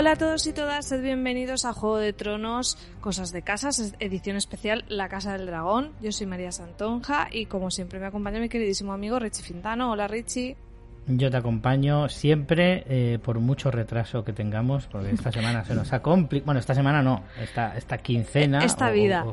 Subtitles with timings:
[0.00, 4.36] Hola a todos y todas, sed bienvenidos a Juego de Tronos, Cosas de Casas, edición
[4.36, 5.92] especial La Casa del Dragón.
[6.00, 9.90] Yo soy María Santonja y como siempre me acompaña mi queridísimo amigo Richie Fintano.
[9.90, 10.56] Hola Richie.
[11.06, 15.92] Yo te acompaño siempre, eh, por mucho retraso que tengamos, porque esta semana se nos
[15.92, 16.46] ha complicado.
[16.46, 18.60] Bueno, esta semana no, esta, esta quincena.
[18.64, 19.26] Esta vida.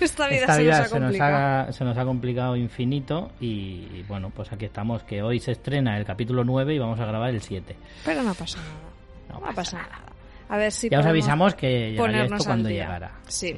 [0.00, 1.72] esta vida, se, nos ha complicado.
[1.72, 3.30] se nos ha complicado infinito.
[3.38, 7.06] Y, bueno, pues aquí estamos, que hoy se estrena el capítulo 9 y vamos a
[7.06, 7.76] grabar el 7.
[8.04, 8.91] Pero no pasa nada.
[9.32, 10.02] No, pasa, nada.
[10.48, 13.12] A ver si ya os avisamos que llegaría esto cuando llegara.
[13.26, 13.54] Sí.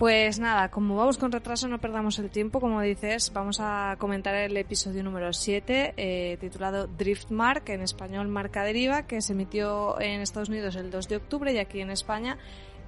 [0.00, 2.58] Pues nada, como vamos con retraso, no perdamos el tiempo.
[2.58, 8.64] Como dices, vamos a comentar el episodio número 7, eh, titulado Driftmark, en español Marca
[8.64, 12.38] Deriva, que se emitió en Estados Unidos el 2 de octubre y aquí en España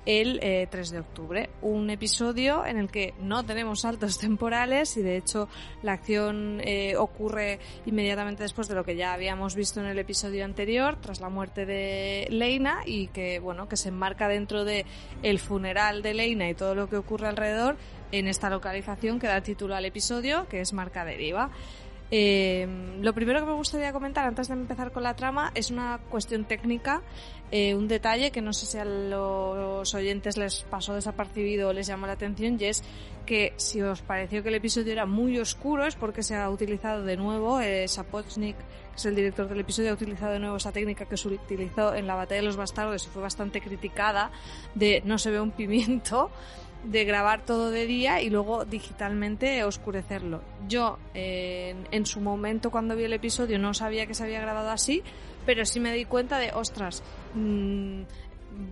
[0.07, 0.39] el
[0.71, 1.51] 3 eh, de octubre.
[1.63, 5.49] Un episodio en el que no tenemos saltos temporales y de hecho
[5.83, 10.45] la acción eh, ocurre inmediatamente después de lo que ya habíamos visto en el episodio
[10.45, 14.87] anterior, tras la muerte de Leina y que bueno, que se enmarca dentro de
[15.23, 17.77] el funeral de Leina y todo lo que ocurre alrededor
[18.13, 21.51] en esta localización que da título al episodio, que es Marca Deriva.
[22.15, 22.69] Eh,
[23.01, 26.45] lo primero que me gustaría comentar antes de empezar con la trama es una cuestión
[26.45, 27.01] técnica,
[27.51, 31.87] eh, un detalle que no sé si a los oyentes les pasó desapercibido o les
[31.87, 32.85] llamó la atención y es
[33.25, 37.03] que si os pareció que el episodio era muy oscuro es porque se ha utilizado
[37.03, 40.71] de nuevo, eh, Sapochnik, que es el director del episodio, ha utilizado de nuevo esa
[40.71, 44.31] técnica que se utilizó en la batalla de los bastardos y fue bastante criticada
[44.75, 46.31] de no se ve un pimiento
[46.85, 50.43] de grabar todo de día y luego digitalmente oscurecerlo.
[50.69, 55.03] Yo en, su momento cuando vi el episodio no sabía que se había grabado así,
[55.47, 57.03] pero sí me di cuenta de, ostras,
[57.35, 58.03] mm,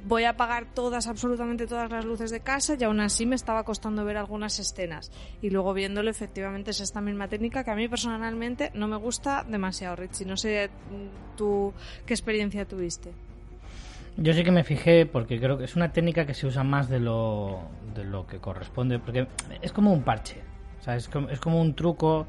[0.07, 3.65] voy a apagar todas, absolutamente todas las luces de casa y aún así me estaba
[3.65, 5.11] costando ver algunas escenas.
[5.41, 9.45] Y luego viéndolo efectivamente es esta misma técnica que a mí personalmente no me gusta
[9.49, 10.27] demasiado, Richie.
[10.27, 11.73] No sé mm, tú
[12.07, 13.13] qué experiencia tuviste.
[14.17, 16.89] Yo sí que me fijé porque creo que es una técnica que se usa más
[16.89, 17.61] de lo,
[17.95, 19.27] de lo que corresponde, porque
[19.63, 20.43] es como un parche,
[20.81, 22.27] o sea, es, como, es como un truco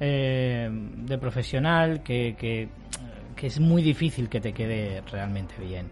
[0.00, 2.68] eh, de profesional que, que,
[3.46, 5.88] es muy difícil que te quede realmente bien.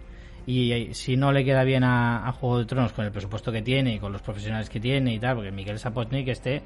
[0.47, 3.63] Y eh, si no le queda bien a, Juego de Tronos con el presupuesto que
[3.63, 6.63] tiene y con los profesionales que tiene y tal, porque Miguel Sapotnik este,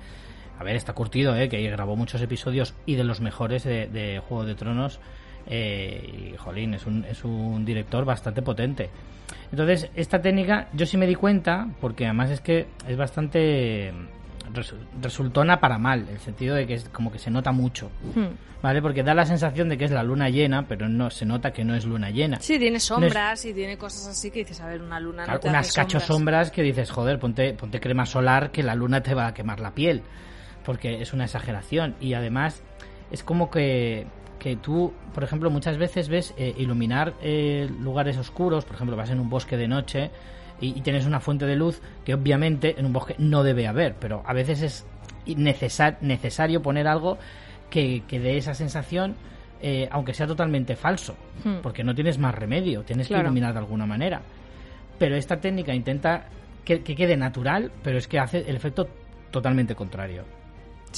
[0.59, 1.49] a ver, está curtido, ¿eh?
[1.49, 4.99] que grabó muchos episodios y de los mejores de Juego de Tronos
[5.47, 8.91] eh, y jolín, es un, es un director bastante potente.
[9.51, 13.93] Entonces, esta técnica yo sí me di cuenta, porque además es que es bastante
[15.01, 18.63] resultona para mal, el sentido de que es como que se nota mucho, hmm.
[18.63, 18.83] ¿vale?
[18.83, 21.65] Porque da la sensación de que es la luna llena, pero no se nota que
[21.65, 22.39] no es luna llena.
[22.41, 25.73] Sí, tiene sombras y tiene cosas así que dices, a ver, una luna no Unas
[25.73, 26.51] cachos sombras.
[26.51, 29.73] que dices, joder, ponte, ponte crema solar que la luna te va a quemar la
[29.73, 30.03] piel,
[30.65, 32.63] porque es una exageración y además
[33.11, 34.07] es como que
[34.43, 39.09] que tú, por ejemplo, muchas veces ves eh, iluminar eh, lugares oscuros, por ejemplo, vas
[39.11, 40.11] en un bosque de noche
[40.61, 44.25] y, tienes una fuente de luz que obviamente en un bosque no debe haber, pero
[44.27, 44.87] a veces es
[45.29, 47.19] necesario poner algo
[47.71, 49.15] que, que dé esa sensación,
[49.61, 51.15] eh, aunque sea totalmente falso,
[51.45, 51.59] hmm.
[51.63, 54.23] porque no tienes más remedio, tienes que iluminar de alguna manera.
[54.99, 56.27] Pero esta técnica intenta
[56.65, 58.89] que, que quede natural, pero es que hace el efecto
[59.31, 60.42] totalmente contrario.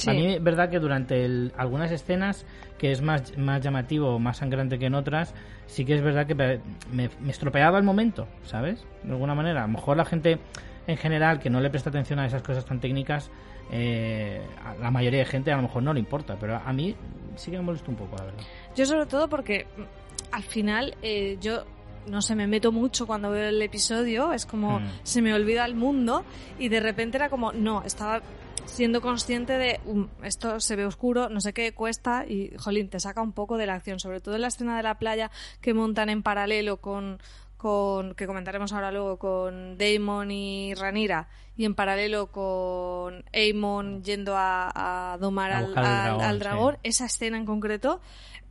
[0.07, 2.45] A mí es verdad que durante algunas escenas,
[2.77, 5.33] que es más, más llamativo, más sangrante que en otras,
[5.67, 8.85] sí que es verdad que me, estropeaba el momento, ¿sabes?
[9.03, 9.63] De alguna manera.
[9.63, 10.39] A lo mejor la gente
[10.87, 13.31] en general que no le presta atención a esas cosas tan técnicas,
[13.71, 16.95] eh, a la mayoría de gente a lo mejor no le importa, pero a mí
[17.35, 18.43] sí que me molesta un poco, la verdad.
[18.75, 21.65] Yo sobre todo porque mm, al final eh, yo
[22.07, 24.87] no sé, me meto mucho cuando veo el episodio, es como mm.
[25.03, 26.23] se me olvida el mundo
[26.59, 28.21] y de repente era como, no, estaba
[28.65, 32.99] siendo consciente de um, esto se ve oscuro, no sé qué cuesta y, jolín, te
[32.99, 35.31] saca un poco de la acción, sobre todo en la escena de la playa
[35.61, 37.19] que montan en paralelo con,
[37.57, 44.33] con que comentaremos ahora luego con Damon y Ranira y en paralelo con Aemon yendo
[44.35, 48.01] a, domar al, dragón, esa escena en concreto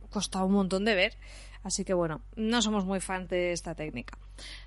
[0.09, 1.17] costaba un montón de ver.
[1.65, 4.19] Así que bueno, no somos muy fans de esta técnica.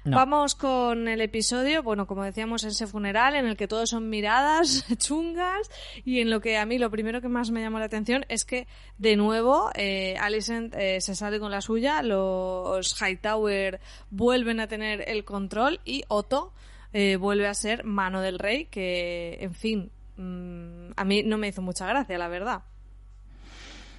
[0.05, 4.85] Vamos con el episodio, bueno, como decíamos, ese funeral en el que todos son miradas
[4.99, 5.71] chungas
[6.05, 8.45] y en lo que a mí lo primero que más me llamó la atención es
[8.45, 8.67] que
[8.99, 13.79] de nuevo eh, Alicent eh, se sale con la suya, los Hightower
[14.11, 16.53] vuelven a tener el control y Otto
[16.93, 21.47] eh, vuelve a ser mano del rey, que en fin, mm, a mí no me
[21.47, 22.63] hizo mucha gracia, la verdad.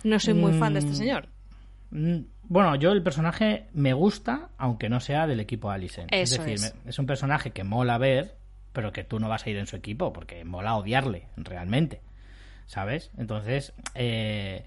[0.04, 0.96] No soy muy fan de este mm.
[0.96, 1.30] señor.
[1.92, 2.20] Mm,
[2.50, 6.12] bueno, yo el personaje me gusta, aunque no sea del equipo Alicent.
[6.12, 7.00] es decir, es.
[7.00, 8.36] un personaje que mola ver,
[8.74, 12.02] pero que tú no vas a ir en su equipo, porque mola odiarle, realmente.
[12.66, 13.12] ¿Sabes?
[13.18, 14.66] Entonces, eh,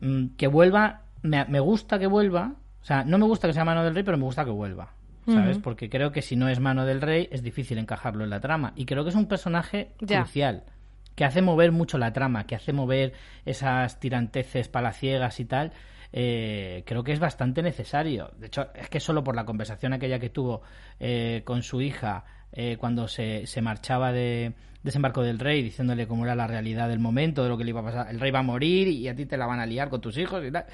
[0.00, 2.54] mm, que vuelva, me, gusta que vuelva.
[2.80, 4.94] O sea, no me gusta que sea mano del rey, pero me gusta que vuelva.
[5.26, 5.58] ¿sabes?
[5.58, 8.72] Porque creo que si no es mano del rey es difícil encajarlo en la trama.
[8.76, 10.64] Y creo que es un personaje crucial,
[11.14, 13.12] que hace mover mucho la trama, que hace mover
[13.44, 15.72] esas tiranteces palaciegas y tal.
[16.12, 18.30] Eh, creo que es bastante necesario.
[18.38, 20.62] De hecho, es que solo por la conversación aquella que tuvo
[20.98, 26.24] eh, con su hija eh, cuando se, se marchaba de desembarco del rey, diciéndole cómo
[26.24, 28.10] era la realidad del momento, de lo que le iba a pasar.
[28.10, 30.16] El rey va a morir y a ti te la van a liar con tus
[30.16, 30.64] hijos y tal.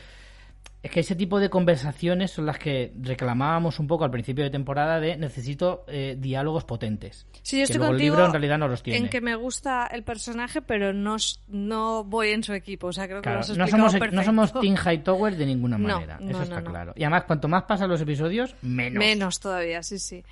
[0.84, 4.50] Es que ese tipo de conversaciones son las que reclamábamos un poco al principio de
[4.50, 7.26] temporada de necesito eh, diálogos potentes.
[7.40, 8.98] Sí, yo estoy que contigo el libro en realidad no los tiene.
[8.98, 11.16] en que me gusta el personaje, pero no,
[11.48, 12.88] no voy en su equipo.
[12.88, 16.18] O sea, creo que lo has no somos, no somos Team Hightower de ninguna manera.
[16.20, 16.92] no, Eso está claro.
[16.96, 18.98] Y además, cuanto más pasan los episodios, menos.
[18.98, 20.22] Menos todavía, sí, sí.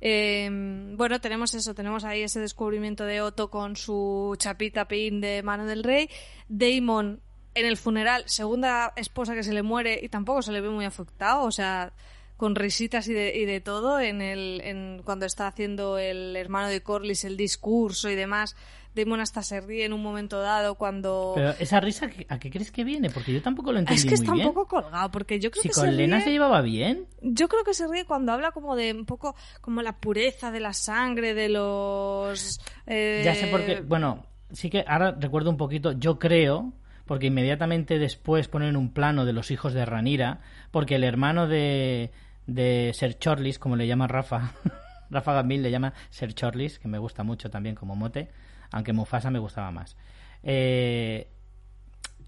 [0.00, 0.48] Eh,
[0.96, 5.66] bueno, tenemos eso, tenemos ahí ese descubrimiento de Otto con su chapita pin de mano
[5.66, 6.10] del rey.
[6.48, 7.20] Damon
[7.54, 10.84] en el funeral, segunda esposa que se le muere y tampoco se le ve muy
[10.84, 11.92] afectado, o sea,
[12.36, 16.68] con risitas y de, y de todo en el, en, cuando está haciendo el hermano
[16.68, 18.56] de Corlys el discurso y demás.
[18.92, 21.30] Damon hasta se ríe en un momento dado cuando...
[21.36, 23.08] Pero esa risa, ¿a qué crees que viene?
[23.08, 24.48] Porque yo tampoco lo entendí es que está muy un bien.
[24.52, 27.06] poco colgado, porque yo creo Si que con se Lena ríe- se llevaba bien.
[27.22, 30.58] Yo creo que se ríe cuando habla como de un poco como la pureza de
[30.58, 33.80] la sangre de los eh, Ya sé por qué.
[33.80, 35.92] Bueno, sí que ahora recuerdo un poquito.
[35.92, 36.72] Yo creo,
[37.10, 40.38] porque inmediatamente después ponen un plano de los hijos de Ranira,
[40.70, 42.12] porque el hermano de,
[42.46, 44.52] de Ser Chorlis, como le llama Rafa,
[45.10, 48.30] Rafa Gamil le llama Ser Chorlis, que me gusta mucho también como mote,
[48.70, 49.96] aunque Mufasa me gustaba más.
[50.44, 51.26] Eh,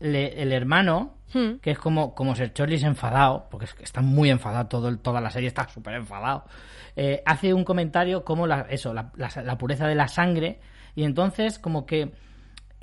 [0.01, 1.59] le- el hermano, Hmm.
[1.63, 5.21] que es como, como Ser Chorlis enfadado, porque es que está muy enfadado, todo, toda
[5.21, 6.45] la serie está súper enfadado,
[6.97, 10.59] eh, hace un comentario como la, eso, la, la- la pureza de la sangre,
[10.97, 12.11] y entonces como que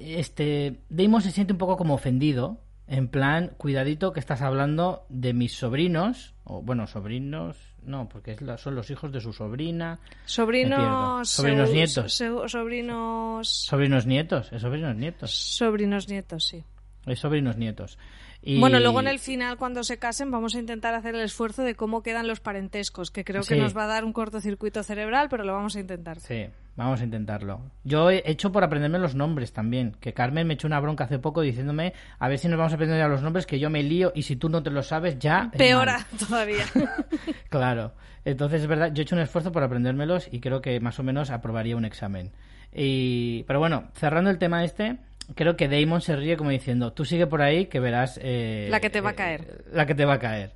[0.01, 5.33] este Damon se siente un poco como ofendido, en plan, cuidadito que estás hablando de
[5.33, 9.99] mis sobrinos, o bueno, sobrinos, no, porque es la- son los hijos de su sobrina,
[10.25, 12.13] sobrinos Sobrinos nietos.
[12.49, 13.47] sobrinos.
[13.49, 16.63] Sobrinos nietos, es sobrinos nietos, sobrinos nietos sí.
[17.05, 17.97] Es sobrinos nietos.
[18.41, 21.63] Y- bueno luego en el final cuando se casen vamos a intentar hacer el esfuerzo
[21.63, 25.27] de cómo quedan los parentescos que creo que nos va a dar un cortocircuito cerebral
[25.29, 26.45] pero lo vamos a intentar Sí,
[26.77, 27.61] vamos a intentarlo.
[27.83, 29.97] Yo he hecho por aprenderme los nombres también.
[29.99, 32.75] Que Carmen me echó una bronca hace poco diciéndome a ver si nos vamos a
[32.75, 35.19] aprender ya los nombres, que yo me lío y si tú no te lo sabes
[35.19, 35.49] ya...
[35.51, 36.05] es peor mal.
[36.29, 36.65] todavía
[37.49, 37.93] Claro.
[38.25, 41.03] Entonces es verdad, yo he hecho un esfuerzo por aprendérmelos y creo que más o
[41.03, 42.31] menos aprobaría un examen.
[42.73, 43.43] Y...
[43.43, 44.97] Pero bueno, cerrando el tema este,
[45.35, 48.19] creo que Damon se ríe como diciendo, tú sigue por ahí que verás...
[48.21, 49.63] eh, La que te va a eh, caer.
[49.71, 50.53] la que te va a caer.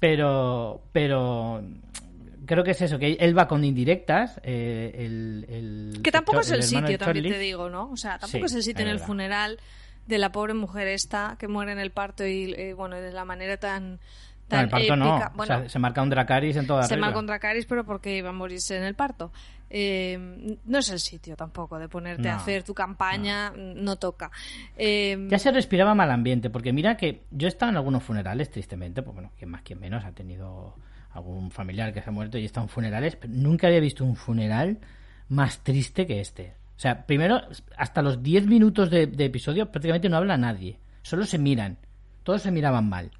[0.00, 0.82] Pero...
[0.92, 1.62] Pero...
[2.44, 4.40] Creo que es eso, que él va con indirectas.
[4.42, 7.88] eh, el, el- Que tampoco es el sitio, también te digo, ¿no?
[7.90, 9.06] O sea, tampoco Sí, es el sitio en el verdad.
[9.06, 9.58] funeral
[10.08, 13.24] de la pobre mujer esta que muere en el parto y, eh, bueno, de la
[13.24, 13.98] manera tan, No,
[14.48, 15.14] tan el parto no.
[15.16, 15.30] épica.
[15.32, 17.06] O Bueno, sea, se marca un Dracaris en toda se regla.
[17.06, 19.30] marca contra Caris, pero porque iba a morirse en el parto.
[19.74, 24.30] Eh, no es el sitio tampoco de ponerte a hacer tu campaña, no, toca.
[24.76, 28.50] Eh, Ya se respiraba mal ambiente, porque mira que yo he estado en algunos funerales,
[28.50, 30.76] tristemente, pues bueno, quien más, quien menos ha tenido
[31.12, 34.04] algún familiar que se ha muerto y he estado en funerales, pero nunca había visto
[34.04, 34.78] un funeral
[35.30, 36.54] más triste que este.
[36.76, 37.40] O sea, primero,
[37.78, 41.78] hasta los 10 minutos de, de episodio prácticamente no habla nadie, solo se miran,
[42.24, 43.10] todos se miraban mal.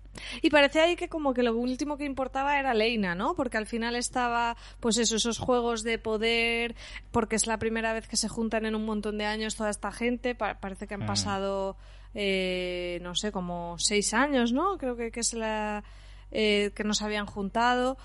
[0.42, 3.34] Y parecía ahí que como que lo último que importaba era Leina, ¿no?
[3.34, 6.74] Porque al final estaba, pues eso, esos juegos de poder,
[7.10, 9.90] porque es la primera vez que se juntan en un montón de años toda esta
[9.90, 10.34] gente.
[10.34, 11.06] Pa- parece que han Mm.
[11.06, 11.76] pasado,
[12.14, 14.76] eh, no sé, como seis años, ¿no?
[14.78, 15.82] Creo que, que es la
[16.30, 17.96] eh, que nos habían juntado.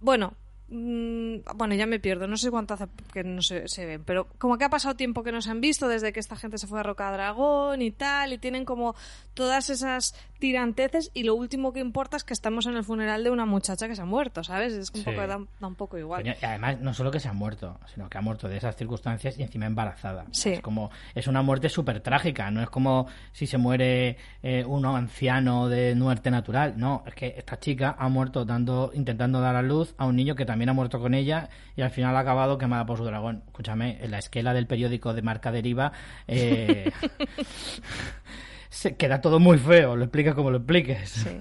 [0.00, 0.34] Bueno,
[0.68, 4.26] mm, bueno, ya me pierdo, no sé cuánto hace que no se, se ven, pero
[4.38, 6.66] como que ha pasado tiempo que no se han visto desde que esta gente se
[6.66, 8.94] fue a Roca Dragón y tal, y tienen como
[9.34, 13.30] todas esas tiranteces y lo último que importa es que estamos en el funeral de
[13.30, 14.72] una muchacha que se ha muerto, ¿sabes?
[14.74, 15.04] Es un Sí.
[15.04, 16.26] poco, da, da un poco igual.
[16.26, 19.38] Y además, no solo que se ha muerto, sino que ha muerto de esas circunstancias
[19.38, 20.26] y encima embarazada.
[20.32, 20.50] Sí.
[20.50, 24.94] Es como, es una muerte súper trágica, no es como si se muere eh, uno
[24.96, 26.74] anciano de muerte natural.
[26.76, 30.34] No, es que esta chica ha muerto dando, intentando dar a luz a un niño
[30.34, 33.42] que también ha muerto con ella y al final ha acabado quemada por su dragón.
[33.46, 35.92] Escúchame, en la esquela del periódico de marca deriva,
[36.26, 36.90] eh,
[38.68, 41.08] se queda todo muy feo, lo explica como lo expliques.
[41.10, 41.40] Sí.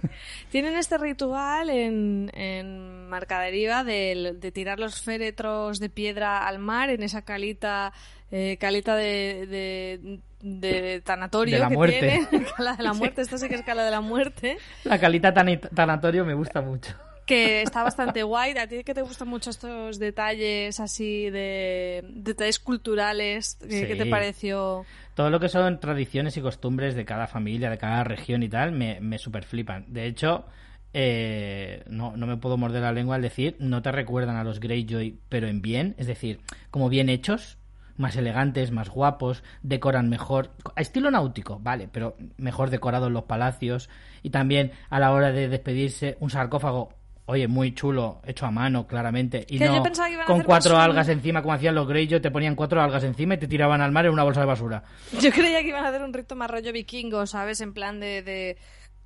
[0.50, 6.90] Tienen este ritual en, en Marcaderiva de, de tirar los féretros de piedra al mar
[6.90, 7.92] en esa calita,
[8.32, 12.28] eh, calita de, de, de tanatorio De la que muerte.
[12.30, 12.46] tiene.
[12.58, 14.58] Cala de la muerte, esto sí que es cala de la muerte.
[14.86, 16.94] La calita tan tanatorio me gusta mucho.
[17.26, 18.58] Que está bastante guay.
[18.58, 24.86] A ti que te gustan mucho estos detalles así de detalles culturales, ¿qué, te pareció?
[25.14, 28.72] Todo lo que son tradiciones y costumbres de cada familia, de cada región y tal,
[28.72, 29.86] me, me super flipan.
[29.88, 30.46] De hecho,
[30.94, 34.60] eh, no, no me puedo morder la lengua al decir, no te recuerdan a los
[34.60, 36.40] Greyjoy, pero en bien, es decir,
[36.72, 37.58] como bien hechos,
[37.98, 43.90] más elegantes, más guapos, decoran mejor, a estilo náutico, vale, pero mejor decorados los palacios
[44.22, 46.94] y también a la hora de despedirse un sarcófago
[47.28, 49.46] Oye, muy chulo, hecho a mano, claramente.
[49.50, 49.84] Y no
[50.28, 53.48] con cuatro algas encima, como hacían los Greyjoy, te ponían cuatro algas encima y te
[53.48, 54.84] tiraban al mar en una bolsa de basura.
[55.20, 57.62] Yo creía que iban a hacer un rito más rollo vikingo, ¿sabes?
[57.62, 58.22] En plan de,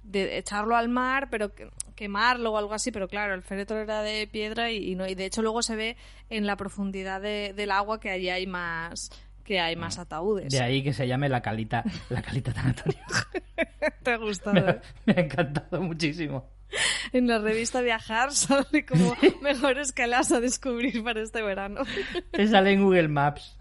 [0.04, 1.54] de, echarlo al mar, pero
[1.96, 2.92] quemarlo o algo así.
[2.92, 5.96] Pero claro, el féretro era de piedra y, no, y de hecho luego se ve
[6.30, 9.12] en la profundidad del agua que allí hay más
[9.46, 10.02] que hay más ah.
[10.02, 10.52] ataúdes.
[10.52, 13.04] De ahí que se llame la calita, la calita tanatoria.
[14.04, 14.70] Te ha gustado.
[14.70, 14.82] ¿eh?
[15.06, 16.59] me ha encantado muchísimo.
[17.14, 21.82] en la revista Viajar sale como mejores calas a descubrir para este verano.
[22.50, 23.58] Sale en Google Maps.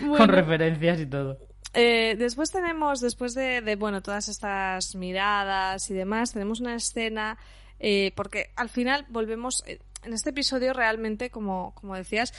[0.00, 1.38] Con referencias y todo.
[1.74, 7.38] Eh, después tenemos, después de, bueno, todas estas miradas y demás, tenemos una escena,
[7.78, 12.34] eh, porque al final volvemos, eh, en este episodio realmente, como, como decías,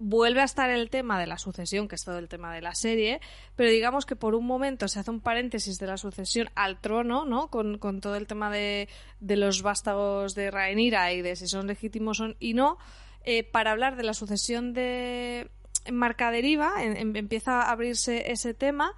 [0.00, 2.74] vuelve a estar el tema de la sucesión, que es todo el tema de la
[2.74, 3.20] serie,
[3.54, 7.26] pero digamos que por un momento se hace un paréntesis de la sucesión al trono,
[7.26, 7.48] ¿no?
[7.48, 8.88] Con, todo el tema de,
[9.20, 12.78] de, los vástagos de Rhaenyra y de si son legítimos y no,
[13.24, 15.50] eh, para hablar de la sucesión de
[15.92, 18.94] Marcaderiva, empieza a abrirse ese tema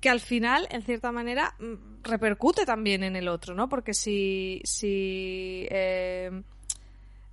[0.00, 3.68] que al final, en cierta manera, mm, repercute también en el otro, ¿no?
[3.70, 6.42] Porque si, si, eh,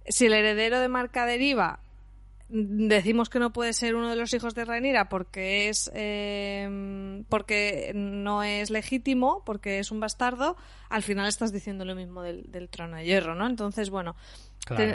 [0.08, 1.82] si el heredero de Marcaderiva
[2.48, 7.92] decimos que no puede ser uno de los hijos de Rhaenyra porque es eh, porque
[7.96, 10.56] no es legítimo porque es un bastardo
[10.90, 14.16] al final estás diciendo lo mismo del, trono de hierro no entonces bueno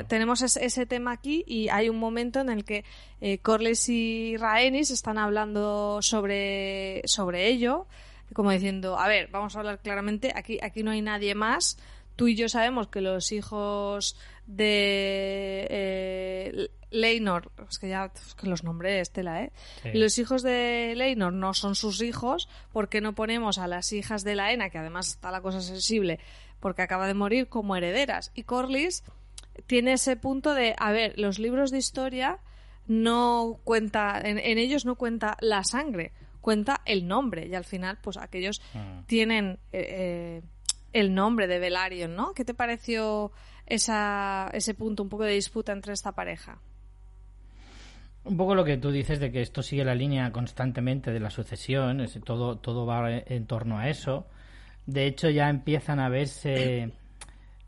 [0.08, 2.84] tenemos ese, tema aquí y hay un momento en el que
[3.20, 7.86] eh, Corlys y Rhaenys están hablando sobre sobre ello
[8.32, 11.78] como diciendo a ver vamos a hablar claramente aquí aquí no hay nadie más.
[12.16, 14.14] Tú y yo sabemos que los hijos
[14.46, 19.52] de eh, Leinor, es que ya que los nombré Estela, ¿eh?
[19.94, 24.34] Los hijos de Leinor no son sus hijos, porque no ponemos a las hijas de
[24.34, 26.18] la Ena, que además está la cosa sensible,
[26.58, 28.32] porque acaba de morir como herederas?
[28.34, 29.04] Y Corlys
[29.66, 32.38] tiene ese punto de, a ver, los libros de historia
[32.86, 38.16] no cuenta, en, ellos no cuenta la sangre, cuenta el nombre, y al final, pues
[38.16, 39.02] aquellos ah.
[39.06, 40.42] tienen eh, eh,
[40.92, 42.34] el nombre de Velaryon, ¿no?
[42.34, 43.30] ¿Qué te pareció
[43.66, 46.58] esa, ese punto, un poco de disputa entre esta pareja?
[48.24, 51.30] Un poco lo que tú dices de que esto sigue la línea constantemente de la
[51.30, 54.26] sucesión, es, todo, todo va en torno a eso.
[54.86, 56.92] De hecho, ya empiezan a verse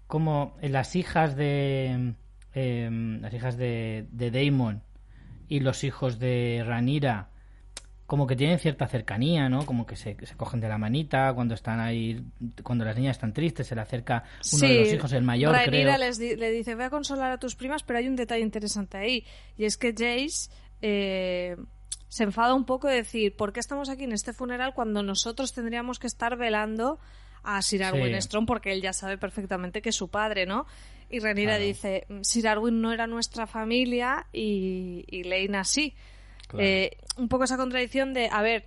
[0.06, 2.14] como las hijas de
[2.54, 4.82] em, las hijas de, de Daemon
[5.48, 7.31] y los hijos de Ranira
[8.06, 9.64] como que tienen cierta cercanía, ¿no?
[9.64, 12.22] Como que se, cogen de la manita cuando están ahí,
[12.62, 15.96] cuando las niñas están tristes, se le acerca uno de los hijos, el mayor, creo.
[15.96, 19.24] Les le dice, voy a consolar a tus primas, pero hay un detalle interesante ahí,
[19.56, 20.50] y es que Jace
[20.82, 21.56] eh,
[22.08, 25.54] se enfada un poco de decir, ¿por qué estamos aquí en este funeral cuando nosotros
[25.54, 26.98] tendríamos que estar velando
[27.44, 30.66] a Sir Arwin Strong porque él ya sabe perfectamente que es su padre, ¿no?
[31.08, 35.94] Y Renira dice, Sir Arwin no era nuestra familia y, y Leina sí.
[36.58, 38.64] Eh, un poco esa contradicción de, a ver,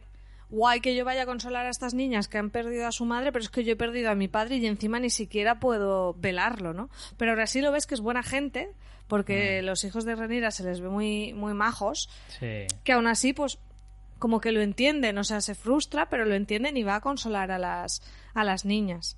[0.49, 3.31] guay que yo vaya a consolar a estas niñas que han perdido a su madre,
[3.31, 6.73] pero es que yo he perdido a mi padre y encima ni siquiera puedo velarlo,
[6.73, 6.89] ¿no?
[7.17, 8.69] Pero ahora sí lo ves que es buena gente,
[9.07, 9.65] porque mm.
[9.65, 13.59] los hijos de Renira se les ve muy, muy majos, que aún así, pues,
[14.19, 17.51] como que lo entienden, o sea, se frustra, pero lo entienden y va a consolar
[17.51, 18.01] a las,
[18.33, 19.17] a las niñas.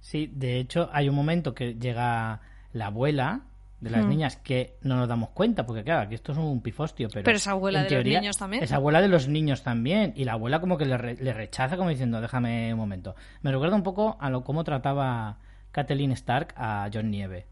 [0.00, 2.40] Sí, de hecho, hay un momento que llega
[2.72, 3.42] la abuela
[3.80, 4.08] de las hmm.
[4.08, 7.24] niñas que no nos damos cuenta, porque claro, aquí esto es un pifostio, pero...
[7.24, 8.62] Pero es abuela de los niños también.
[8.62, 10.96] Es abuela de los niños también, y la abuela como que le,
[11.32, 13.14] rechaza como diciendo, déjame un momento.
[13.42, 15.38] Me recuerda un poco a lo cómo trataba
[15.72, 17.46] Kathleen Stark a John Nieve.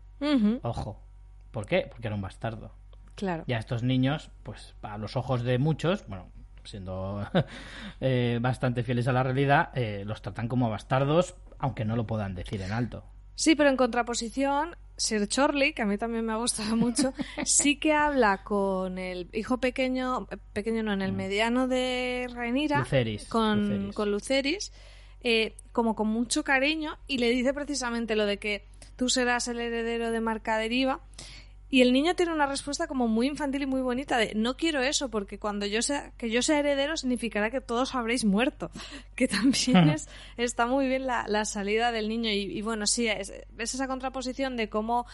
[0.63, 1.03] Ojo.
[1.51, 1.87] ¿Por qué?
[1.91, 2.73] Porque era un bastardo.
[3.15, 3.45] Claro.
[3.47, 6.31] Y a estos niños, pues a los ojos de muchos, bueno,
[6.65, 7.27] siendo
[8.01, 12.35] eh, bastante fieles a la realidad, eh, los tratan como bastardos, aunque no lo puedan
[12.35, 13.05] decir en alto.
[13.38, 17.14] Sí, pero en contraposición, Sir Chorley, que a mí también me ha gustado mucho,
[17.45, 21.16] sí que habla con el hijo pequeño, pequeño no, en el mm.
[21.16, 22.85] mediano de Rhaenyra,
[23.30, 24.73] con Luceris,
[25.21, 28.66] eh, como con mucho cariño, y le dice precisamente lo de que
[28.97, 31.00] tú serás el heredero de Marca Deriva,
[31.71, 34.81] y el niño tiene una respuesta como muy infantil y muy bonita de no quiero
[34.81, 38.71] eso porque cuando yo sea que yo sea heredero significará que todos habréis muerto
[39.15, 42.31] que también es está muy bien la, la salida del niño.
[42.31, 45.07] Y, bueno sí es, ves esa contraposición de cómo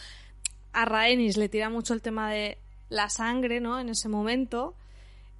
[0.71, 2.57] a Rhaenys le tira mucho el tema de
[2.89, 4.75] la sangre no en ese momento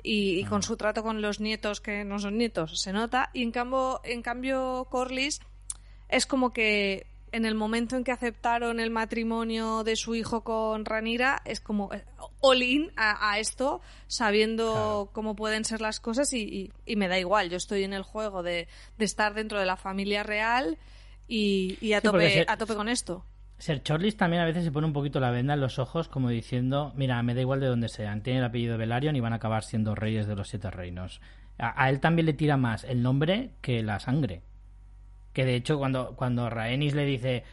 [0.04, 3.30] y, con su trato con los nietos que no son nietos se nota.
[3.34, 5.40] Y en cambio en cambio Corlys
[6.10, 10.86] es como que en el momento en que aceptaron el matrimonio de su hijo con
[10.86, 12.06] Ranira, es como eh,
[12.40, 17.50] all in a, esto, sabiendo cómo pueden ser las cosas y, me da igual.
[17.50, 20.78] Yo estoy en el juego de, estar dentro de la familia real
[21.28, 23.26] y, a, tope, a tope con esto.
[23.58, 26.30] Ser Chorlis también a veces se pone un poquito la venda en los ojos, como
[26.30, 29.38] diciendo: Mira, me da igual de dónde sean, tienen el apellido Velaryon y van a
[29.38, 31.20] acabar siendo reyes de los siete reinos.
[31.58, 34.42] A, él también le tira más el nombre que la sangre.
[35.36, 37.44] Que de hecho, cuando, cuando Rhaenys le dice: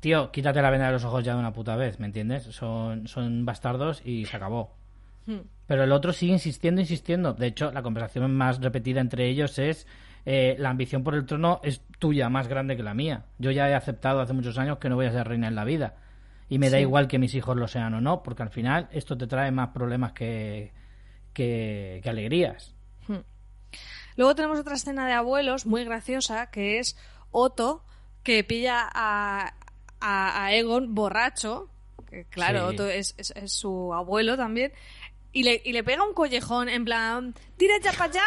[0.00, 2.44] Tío, quítate la venda de los ojos ya de una puta vez, ¿me entiendes?
[2.44, 4.74] Son, son bastardos y se acabó.
[5.26, 5.40] Hmm.
[5.66, 7.34] Pero el otro sigue insistiendo, insistiendo.
[7.34, 9.86] De hecho, la conversación más repetida entre ellos es
[10.24, 13.24] eh, la ambición por el trono es tuya, más grande que la mía.
[13.38, 15.64] Yo ya he aceptado hace muchos años que no voy a ser reina en la
[15.64, 15.96] vida.
[16.48, 19.16] Y me da igual que mis hijos lo sean o no, porque al final esto
[19.16, 20.72] te trae más problemas que,
[21.32, 22.74] que, alegrías.
[23.08, 23.20] Hmm.
[24.16, 26.96] Luego tenemos otra escena de abuelos muy graciosa, que es
[27.32, 27.84] Otto,
[28.22, 29.54] que pilla a,
[30.00, 31.68] a, Egon borracho,
[32.08, 34.72] que claro, Otto es, es, su abuelo también,
[35.32, 38.24] y le, y le pega un collejón en plan, tira ya para allá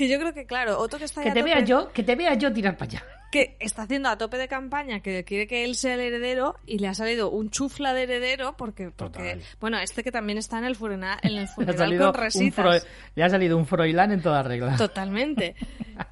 [0.00, 2.34] que yo creo que, claro, otro que está Que te vea yo, que te vea
[2.34, 3.04] yo tirar para allá.
[3.30, 6.78] Que está haciendo a tope de campaña, que quiere que él sea el heredero y
[6.78, 10.64] le ha salido un chufla de heredero porque, porque bueno, este que también está en
[10.64, 12.86] el, funeral, en el funeral con resitas.
[13.14, 14.76] Le ha salido un Froilán en toda regla.
[14.76, 15.54] Totalmente.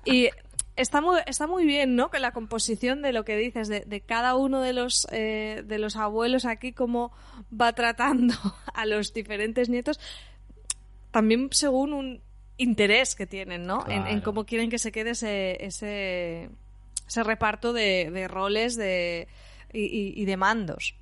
[0.05, 0.29] Y
[0.79, 2.11] está muy, está muy bien, ¿no?
[2.11, 5.79] Que la composición de lo que dices, de, de cada uno de los, eh, de
[5.79, 7.13] los abuelos aquí, cómo
[7.53, 8.35] va tratando
[8.75, 10.01] a los diferentes nietos,
[11.11, 12.23] también según un,
[12.59, 13.85] interés que tienen, ¿no?
[13.89, 16.51] En, cómo quieren que se quede ese, ese,
[17.07, 19.29] ese reparto de, roles de,
[19.73, 20.95] y, de mandos.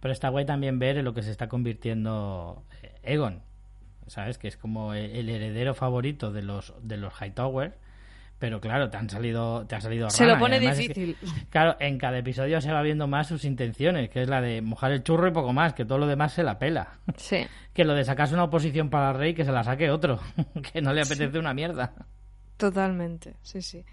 [0.00, 3.42] Pero está guay también ver en lo que se está convirtiendo eh, Egon,
[4.08, 4.38] ¿sabes?
[4.38, 7.78] Que es como el, heredero favorito de los, de los Hightower
[8.42, 11.16] pero claro, te han salido, te ha salido Se lo pone difícil.
[11.50, 14.90] claro, en cada episodio se va viendo más sus intenciones, que es la de mojar
[14.90, 16.98] el churro y poco más, que todo lo demás se la pela.
[17.18, 17.46] Sí.
[17.72, 20.18] que lo de sacarse una oposición para el rey, que se la saque otro,
[20.72, 21.92] que no le apetece una mierda.
[22.56, 23.84] Totalmente, sí, sí.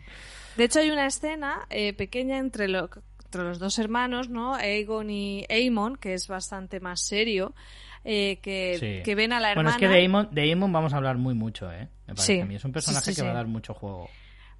[0.57, 4.55] De hecho, hay una escena eh, pequeña entre, entre los dos hermanos, ¿no?
[4.55, 7.53] Aegon y Aemon, que es bastante más serio.
[8.03, 9.71] Eh, que, que, ven a la hermana.
[9.71, 11.89] Bueno, es que de Aemon, de Aemon vamos a hablar muy mucho, ¿eh?
[12.07, 12.55] Me parece a mí.
[12.55, 14.09] Es un personaje que va a dar mucho juego.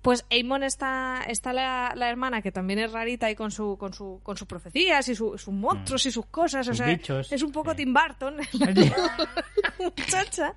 [0.02, 4.22] Pues Aemon está, está la, hermana que también es rarita y con su, con su,
[4.24, 6.68] con sus profecías y sus monstruos y sus cosas.
[6.68, 8.38] o sea, es un poco Tim Burton.
[9.80, 10.56] muchacha.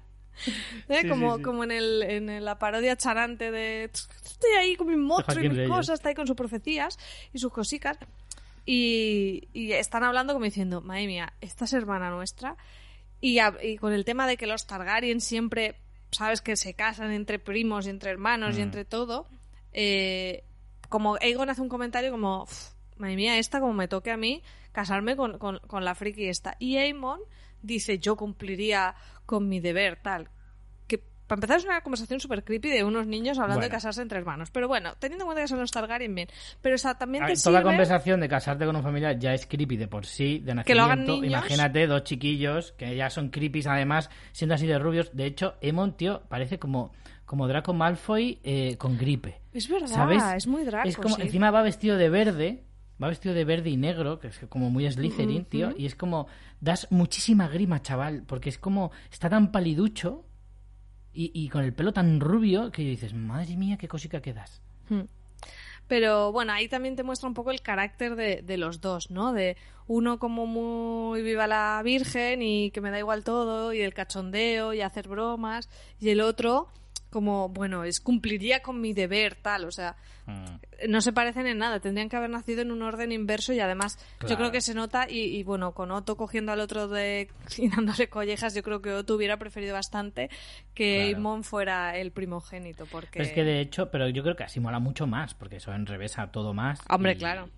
[0.88, 1.08] ¿Eh?
[1.08, 5.48] como, como en, el, en la parodia charante de estoy ahí con mis monstruos y
[5.48, 6.98] mis cosas, está ahí con sus profecías
[7.32, 7.98] y sus cositas.
[8.64, 12.56] Y, y están hablando como diciendo, madre mía, esta es hermana nuestra.
[13.20, 15.76] Y, y, con el tema de que los Targaryen siempre
[16.12, 18.62] sabes que se casan entre primos y entre hermanos y mm.
[18.62, 19.26] entre todo,
[19.72, 20.44] eh,
[20.88, 22.46] como Aegon hace un comentario como,
[22.96, 26.56] madre mía, esta como me toque a mí casarme con, con la friki esta.
[26.58, 27.20] Y Aemon
[27.62, 28.94] dice, yo cumpliría
[29.26, 30.30] con mi deber, tal
[31.32, 34.50] para empezar es una conversación súper creepy de unos niños hablando de casarse entre hermanos.
[34.50, 36.28] Pero bueno, teniendo en cuenta que son los Targaryen, bien.
[36.60, 40.04] Pero también te Toda conversación de casarte con un familiar ya es creepy de por
[40.04, 40.66] sí, de nacimiento.
[40.66, 41.24] Que lo hagan niños.
[41.24, 45.16] Imagínate dos chiquillos que ya son creepy además, siendo así de rubios.
[45.16, 46.92] De hecho, Emon, tío, parece como
[47.24, 49.40] como Draco Malfoy eh, con gripe.
[49.54, 50.22] Es verdad, ¿sabes?
[50.36, 50.86] es muy Draco.
[50.86, 52.64] Es como, encima va vestido de verde,
[53.02, 56.26] va vestido de verde y negro, que es como muy Slytherin, tío, y es como,
[56.60, 60.26] das muchísima grima, chaval, porque es como, está tan paliducho,
[61.14, 64.62] y, con el pelo tan rubio que dices, madre mía, qué cosica quedas.
[64.88, 65.02] Hmm.
[65.88, 69.32] Pero bueno, ahí también te muestra un poco el carácter de, de, los dos, ¿no?
[69.32, 73.92] De uno como muy viva la Virgen y que me da igual todo, y el
[73.92, 75.68] cachondeo y hacer bromas,
[76.00, 76.68] y el otro
[77.12, 79.94] como, bueno, es cumpliría con mi deber, tal, o sea,
[80.26, 80.88] mm.
[80.90, 83.98] no se parecen en nada, tendrían que haber nacido en un orden inverso y además
[84.28, 88.08] yo creo que se nota y, bueno, con Otto cogiendo al otro de y dándole
[88.08, 90.30] collejas, yo creo que Otto hubiera preferido bastante
[90.74, 91.42] que claro.
[91.44, 93.22] fuera el primogénito, porque...
[93.22, 96.32] es que de hecho, pero yo creo que así mola mucho más, porque eso enrevesa
[96.32, 96.80] todo más.
[96.88, 97.48] Hombre, claro.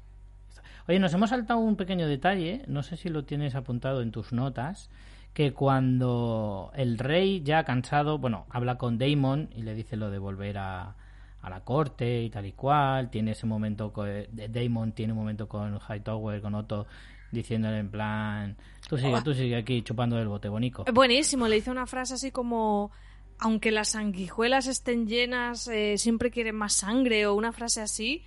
[0.87, 4.35] Oye, nos hemos saltado un pequeño detalle, no sé si lo tienes apuntado en tus
[4.35, 4.91] notas,
[5.35, 10.19] que cuando el rey ya cansado, bueno, habla con Damon y le dice lo de
[10.19, 10.95] volver a,
[11.43, 15.49] a la corte y tal y cual, tiene ese momento, con, Damon tiene un momento
[15.49, 16.87] con Hightower, con Otto,
[17.33, 18.57] diciéndole en plan,
[18.89, 20.85] tú sigue, tú sigue aquí chupando el bote bonito.
[20.95, 22.93] Buenísimo, le dice una frase así como,
[23.41, 28.23] aunque las sanguijuelas estén llenas, eh, siempre quieren más sangre o una frase así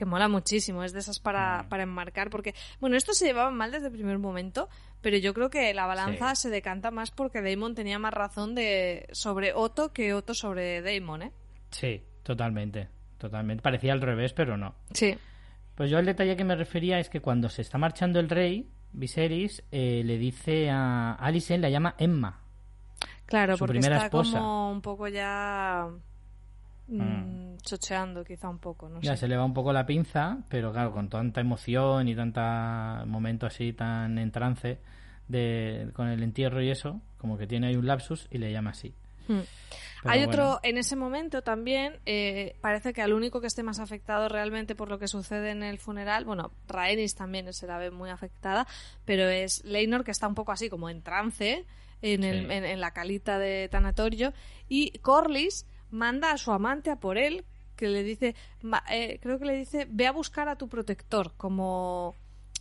[0.00, 1.68] que mola muchísimo, es de esas para, mm.
[1.68, 4.70] para enmarcar, porque, bueno, esto se llevaba mal desde el primer momento,
[5.02, 9.06] pero yo creo que la balanza se decanta más porque Damon tenía más razón de
[9.12, 11.32] sobre Otto que Otto sobre Damon, ¿eh?
[11.70, 13.62] Sí, totalmente, totalmente.
[13.62, 14.74] Parecía al revés, pero no.
[14.94, 15.18] Sí.
[15.74, 18.70] Pues yo el detalle que me refería es que cuando se está marchando el rey,
[18.92, 22.40] Viserys eh, le dice a Alicent, la llama Emma.
[23.26, 24.38] Claro, Su porque primera está esposa.
[24.38, 25.90] como un poco ya
[26.90, 27.00] mm,
[27.54, 27.56] Mm.
[27.62, 29.20] chocheando quizá un poco, no Ya sé.
[29.22, 33.46] se le va un poco la pinza, pero claro, con tanta emoción y tanta momento
[33.46, 34.78] así tan en trance
[35.28, 38.70] de, con el entierro y eso, como que tiene ahí un lapsus y le llama
[38.70, 38.94] así.
[39.28, 39.38] Mm.
[40.06, 40.28] Hay bueno.
[40.32, 44.74] otro, en ese momento también, eh, parece que al único que esté más afectado realmente
[44.74, 48.66] por lo que sucede en el funeral, bueno, Rhaenys también se la ve muy afectada,
[49.04, 51.66] pero es Leinor que está un poco así como en trance
[52.02, 52.52] en, el- Sí.
[52.52, 54.32] en, en la calita de tanatorio
[54.68, 57.44] y Corlys manda a su amante a por él
[57.76, 58.34] que le dice,
[58.90, 62.14] eh, creo que le dice, ve a buscar a tu protector, como...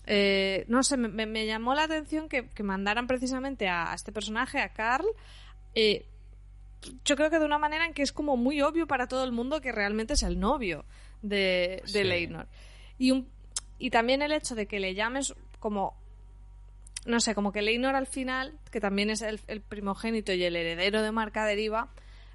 [0.05, 3.95] eh, no sé, me, me- me llamó la atención que, que mandaran precisamente a, a
[3.95, 5.05] este personaje, a Carl,
[5.75, 6.05] eh,
[7.03, 9.33] yo creo que de una manera en que es como muy obvio para todo el
[9.33, 10.85] mundo que realmente es el novio
[11.21, 12.03] de, de Sí.
[12.05, 12.47] Leinor.
[12.97, 13.27] Y, un,
[13.77, 15.97] y también el hecho de que le llames como
[17.05, 20.55] no sé, como que Leinor al final, que también es el, el primogénito y el
[20.55, 21.89] heredero de Marca Deriva,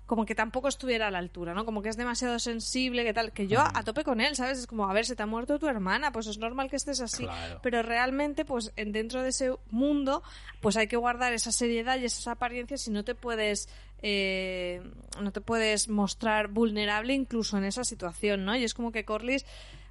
[0.06, 1.64] como que tampoco estuviera a la altura, ¿no?
[1.64, 4.58] Como que es demasiado sensible, que tal, que yo a, a tope con él, ¿sabes?
[4.58, 7.00] Es como, a ver, se te ha muerto tu hermana, pues es normal que estés
[7.00, 7.24] así.
[7.24, 7.60] Claro.
[7.62, 10.22] Pero realmente, pues en- dentro de ese mundo,
[10.60, 13.68] pues hay que guardar esa seriedad y esas apariencias y no te puedes
[14.06, 14.82] eh,
[15.22, 18.54] no te puedes mostrar vulnerable incluso en esa situación, ¿no?
[18.54, 19.83] Y es como que Corlys mm,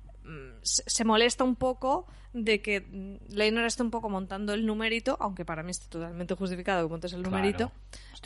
[0.61, 5.17] se se molesta un poco de que mm, Leinor esté un poco montando el numerito,
[5.19, 7.71] aunque para mí está totalmente justificado que montes el numerito,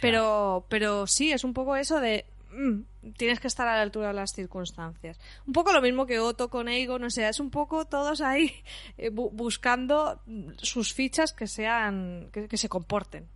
[0.02, 4.08] pero, pero sí, es un poco eso de mm, tienes que estar a la altura
[4.10, 5.20] de las circunstancias.
[5.46, 8.54] Un poco lo mismo que Otto con Aegon, o sea, es un poco todos ahí
[8.98, 13.28] eh, bu- buscando mm, sus fichas que sean, que, que se comporten.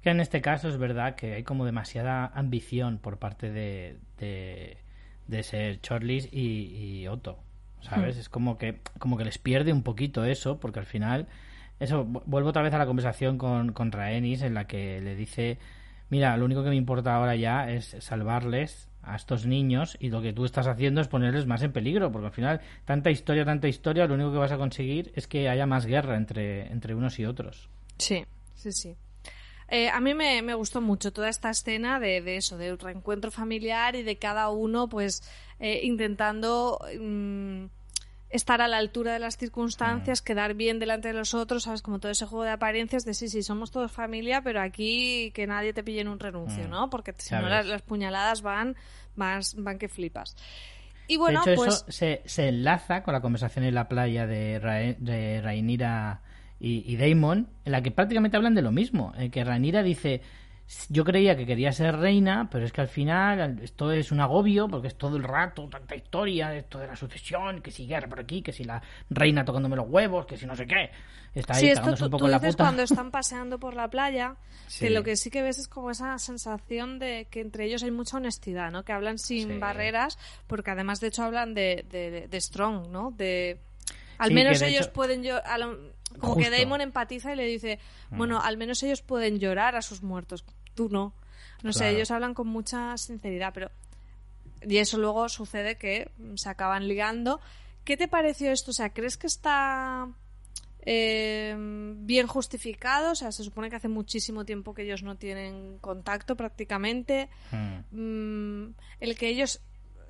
[0.00, 4.78] Que en este caso es verdad que hay como demasiada ambición por parte de, de,
[5.26, 7.40] de ser Chorlis y, y Otto.
[7.82, 8.16] ¿Sabes?
[8.16, 8.20] Hmm.
[8.20, 11.26] Es como que, como que les pierde un poquito eso, porque al final.
[11.80, 15.14] Eso, vu- vuelvo otra vez a la conversación con, con Rhaenys, en la que le
[15.14, 15.58] dice:
[16.10, 20.20] Mira, lo único que me importa ahora ya es salvarles a estos niños y lo
[20.20, 23.68] que tú estás haciendo es ponerles más en peligro, porque al final, tanta historia, tanta
[23.68, 27.18] historia, lo único que vas a conseguir es que haya más guerra entre, entre unos
[27.20, 27.68] y otros.
[27.96, 28.96] Sí, sí, sí.
[29.70, 33.30] Eh, a mí me, me gustó mucho toda esta escena de, de eso, del reencuentro
[33.30, 35.22] familiar y de cada uno, pues,
[35.60, 37.64] eh, intentando mm,
[38.30, 41.82] estar a la altura de las circunstancias, quedar bien delante de los otros, ¿sabes?
[41.82, 45.46] Como todo ese juego de apariencias de sí, sí, somos todos familia, pero aquí que
[45.46, 46.70] nadie te pille en un renuncio, Mm.
[46.70, 46.90] ¿no?
[46.90, 48.74] Porque si no, las, las puñaladas van,
[49.16, 50.36] más, van que flipas.
[51.08, 51.74] Y bueno, de hecho, pues.
[51.74, 56.20] eso se, se enlaza con la conversación en la playa de, Ra- de Rhaenyra
[56.60, 59.12] y, y Daemon, en la que prácticamente hablan de lo mismo.
[59.16, 60.20] En que Rhaenyra dice:
[60.88, 64.68] Yo creía que quería ser reina, pero es que al final esto es un agobio,
[64.68, 68.20] porque es todo el rato tanta historia, esto de la sucesión, que si guerra por
[68.20, 70.90] aquí, que si la reina tocándome los huevos, que si no sé qué.
[71.34, 72.64] Está ahí Sí, esto tú, un poco tú la dices puta.
[72.64, 74.34] cuando están paseando por la playa,
[74.66, 74.80] Sí.
[74.86, 77.90] que lo que sí que ves es como esa sensación de que entre ellos hay
[77.90, 78.82] mucha honestidad, ¿no?
[78.84, 79.58] Que hablan sin Sí.
[79.58, 83.10] barreras, porque además de hecho hablan de, de, de Strong, ¿no?
[83.16, 83.60] De
[84.18, 85.78] al menos ellos hecho- pueden yo a lo-
[86.18, 86.56] como que Justo.
[86.56, 86.60] Mm.
[86.60, 87.78] Damon empatiza y le dice,
[88.10, 90.44] bueno, al menos ellos pueden llorar a sus muertos,
[90.74, 91.12] tú no.
[91.62, 93.70] No sé, ellos hablan con mucha sinceridad, pero
[94.62, 97.40] y eso luego sucede que mm, se acaban ligando.
[97.84, 98.70] ¿Qué te pareció esto?
[98.70, 100.08] O sea, ¿crees que está
[100.82, 103.12] eh, bien justificado?
[103.12, 107.28] O sea, se supone que hace muchísimo tiempo que ellos no tienen contacto prácticamente.
[107.50, 108.64] Mm.
[108.64, 109.60] Mm, el que ellos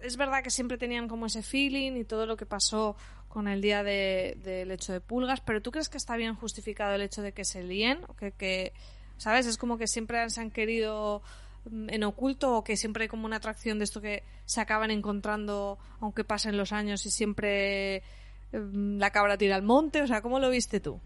[0.03, 2.97] es verdad que siempre tenían como ese feeling y todo lo que pasó
[3.29, 6.95] con el día de- del hecho de pulgas, pero ¿tú crees que está bien justificado
[6.95, 7.99] el hecho de que se líen?
[8.19, 8.73] Que, que,
[9.19, 9.47] ¿Sabes?
[9.47, 11.23] Es como que siempre se han querido
[11.71, 14.91] mm, en oculto o que siempre hay como una atracción de esto que se acaban
[14.91, 18.03] encontrando aunque pasen los años y siempre
[18.53, 20.01] mm, la cabra tira al monte.
[20.03, 21.01] O sea, ¿cómo lo viste tú?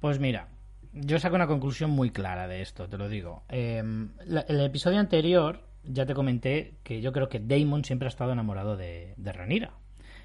[0.00, 0.48] Pues mira,
[0.92, 3.42] yo saco una conclusión muy clara de esto, te lo digo.
[3.48, 3.82] Eh,
[4.26, 8.32] la- el episodio anterior ya te comenté que yo creo que Damon siempre ha estado
[8.32, 9.72] enamorado de, de Rhaenyra.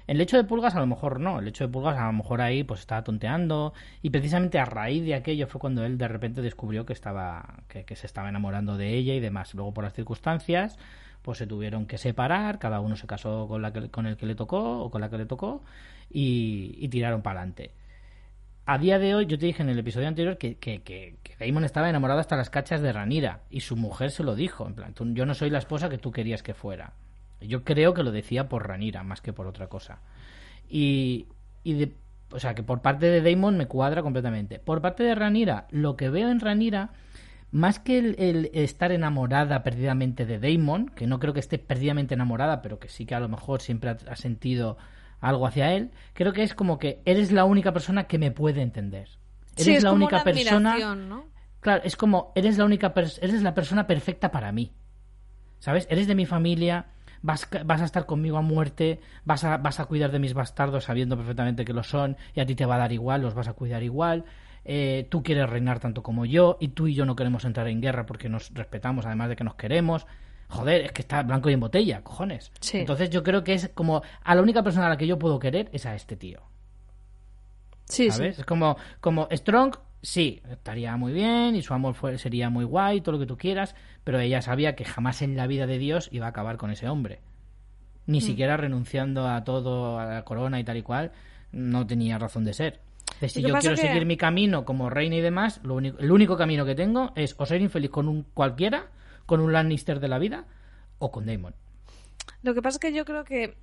[0.06, 2.40] El hecho de Pulgas a lo mejor no, el hecho de Pulgas a lo mejor
[2.40, 6.42] ahí pues estaba tonteando y precisamente a raíz de aquello fue cuando él de repente
[6.42, 9.54] descubrió que estaba que, que se estaba enamorando de ella y demás.
[9.54, 10.78] Luego por las circunstancias
[11.22, 14.26] pues se tuvieron que separar, cada uno se casó con la que, con el que
[14.26, 15.62] le tocó o con la que le tocó
[16.10, 17.72] y, y tiraron para adelante
[18.72, 21.64] a día de hoy, yo te dije en el episodio anterior que, que, que, Daemon
[21.64, 24.94] estaba enamorado hasta las cachas de Ranira y su mujer se lo dijo, en plan,
[24.94, 26.92] "Tú- yo no soy la esposa que tú querías que fuera.
[27.40, 29.98] Yo creo que lo decía por Ranira más que por otra cosa.
[30.68, 31.26] Y,
[31.64, 31.92] y de,
[32.30, 34.60] o sea, que por parte de Daemon me cuadra completamente.
[34.60, 36.90] Por parte de Ranira, lo que veo en Ranira,
[37.50, 42.62] más que el, estar enamorada perdidamente de Daemon, que no creo que esté perdidamente enamorada,
[42.62, 44.76] pero que sí que a lo mejor siempre ha sentido
[45.20, 48.62] algo hacia él, creo que es como que eres la única persona que me puede
[48.62, 49.08] entender.
[49.54, 50.94] Eres Sí, es la como única una persona.
[50.94, 51.24] ¿no?
[51.60, 54.72] Claro, es como eres la única eres la persona perfecta para mí.
[55.58, 55.86] ¿Sabes?
[55.90, 56.86] Eres de mi familia,
[57.22, 60.84] vas, vas a estar conmigo a muerte, vas a, vas a cuidar de mis bastardos
[60.84, 63.48] sabiendo perfectamente que lo son, y a ti te va a dar igual, los vas
[63.48, 64.24] a cuidar igual.
[64.64, 67.80] Eh, tú quieres reinar tanto como yo, y tú y yo no queremos entrar en
[67.80, 70.06] guerra porque nos respetamos, además de que nos queremos.
[70.50, 72.50] Joder, es que está blanco y en botella, cojones.
[72.60, 72.78] Sí.
[72.78, 75.38] Entonces yo creo que es como a la única persona a la que yo puedo
[75.38, 76.40] querer es a este tío.
[77.84, 78.36] Sí, ¿Sabes?
[78.36, 78.40] sí.
[78.42, 83.00] Es como, como Strong, sí, estaría muy bien y su amor fue, sería muy guay,
[83.00, 86.08] todo lo que tú quieras, pero ella sabía que jamás en la vida de Dios
[86.12, 87.20] iba a acabar con ese hombre.
[88.06, 88.12] Mm.
[88.12, 91.12] Ni siquiera renunciando a todo, a la corona y tal y cual,
[91.52, 92.80] no tenía razón de ser.
[93.20, 96.10] De si yo quiero que- seguir mi camino como reina y demás, lo único, el
[96.12, 98.86] único camino que tengo es o ser infeliz con un cualquiera,
[99.30, 100.44] con un Lannister de la vida,
[100.98, 101.54] o con Daemon.
[102.42, 103.56] Lo que pasa es que yo creo que,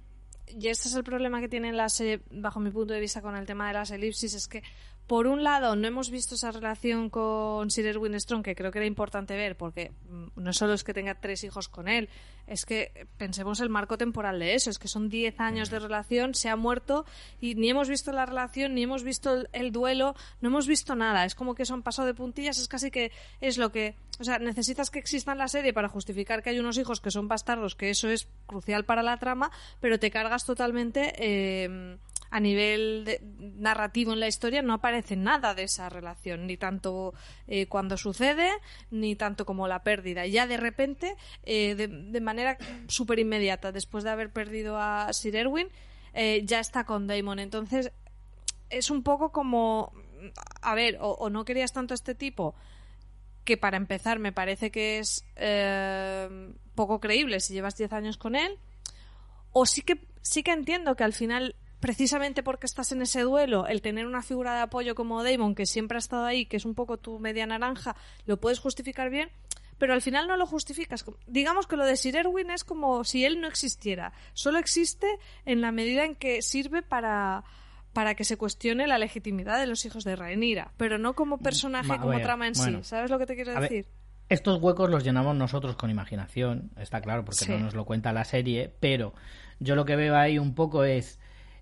[0.48, 3.36] y este es el problema que tiene la serie, bajo mi punto de vista, con
[3.36, 4.64] el tema de las elipsis, es que,
[5.08, 8.80] por un lado, no hemos visto esa relación con Sir Erwin Strong, que creo que
[8.80, 12.10] era importante ver, porque mm, no solo es que tenga tres hijos con él,
[12.46, 15.80] es que eh, pensemos el marco temporal de eso, es que son 10 años de
[15.80, 17.06] relación, se ha muerto
[17.40, 20.94] y ni hemos visto la relación, ni hemos visto el, el duelo, no hemos visto
[20.94, 23.96] nada, es como que eso han pasado de puntillas, es casi que es lo que,
[24.20, 27.12] o sea, necesitas que exista en la serie para justificar que hay unos hijos que
[27.12, 31.98] son bastardos, que eso es crucial para la trama, pero te cargas totalmente eh,
[32.30, 33.22] a nivel de-
[33.58, 37.14] narrativo en la historia, no aparece nada de esa relación, ni tanto
[37.48, 38.50] eh, cuando sucede,
[38.92, 40.26] ni tanto como la pérdida.
[40.28, 45.36] Ya de repente, eh, de, de manera súper inmediata, después de haber perdido a Sir
[45.36, 45.70] Erwin,
[46.14, 47.40] eh, ya está con Damon.
[47.40, 47.92] Entonces,
[48.70, 49.94] es un poco como,
[50.62, 52.56] a ver, o, o no querías tanto a este tipo,
[53.46, 56.28] que para empezar me parece que es eh,
[56.76, 58.60] poco creíble si llevas 10 años con él,
[59.54, 63.68] o sí que, sí que entiendo que al final, precisamente porque estás en ese duelo,
[63.68, 66.66] el tener una figura de apoyo como Damon, que siempre ha estado ahí, que es
[66.66, 69.30] un poco tu media naranja, lo puedes justificar bien,
[69.78, 71.06] pero al final no lo justificas.
[71.28, 74.12] Digamos que lo de Sir Erwin es como si él no existiera.
[74.34, 75.08] Solo existe
[75.46, 77.44] en la medida en que sirve para,
[77.94, 81.90] para que se cuestione la legitimidad de los hijos de Rhaenyra, pero no como personaje,
[81.90, 82.80] Ma- como trama en bueno.
[82.80, 82.90] sí.
[82.90, 83.88] ¿Sabes lo que te quiero ver, decir?
[84.30, 87.52] Estos huecos los llenamos nosotros con imaginación, está claro, porque Sí.
[87.52, 89.14] no nos lo cuenta la serie, pero
[89.60, 91.20] yo lo que veo ahí un poco es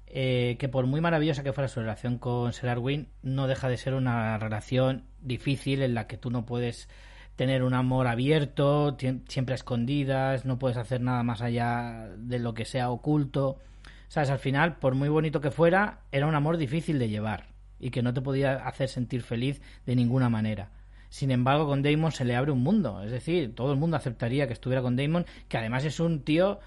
[0.07, 3.93] eh, que por muy maravillosa que fuera su relación con Arwin, no deja de ser
[3.93, 6.87] una relación difícil en la que tú no puedes
[7.35, 12.53] tener un amor abierto, siempre a escondidas, no puedes hacer nada más allá de lo
[12.53, 13.59] que sea oculto.
[14.07, 14.29] ¿Sabes?
[14.29, 17.47] Al final, por muy bonito que fuera, era un amor difícil de llevar
[17.79, 20.69] y que no te podía hacer sentir feliz de ninguna manera.
[21.09, 23.03] Sin embargo, con Damon se le abre un mundo.
[23.03, 26.59] Es decir, todo el mundo aceptaría que estuviera con Damon, que además es un tío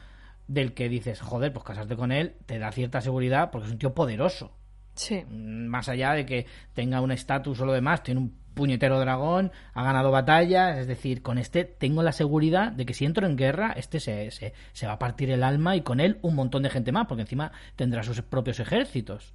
[0.49, 3.79] del que dices, joder, pues casarte con él te da cierta seguridad porque es un
[3.79, 4.53] tío poderoso.
[4.95, 5.25] Sí.
[5.31, 9.85] Más allá de que tenga un estatus o lo demás, tiene un puñetero dragón, ha
[9.85, 13.73] ganado batallas, es decir, con este tengo la seguridad de que si entro en guerra,
[13.77, 16.71] este se, se, se va a partir el alma y con él un montón de
[16.71, 19.33] gente más, porque encima tendrá sus propios ejércitos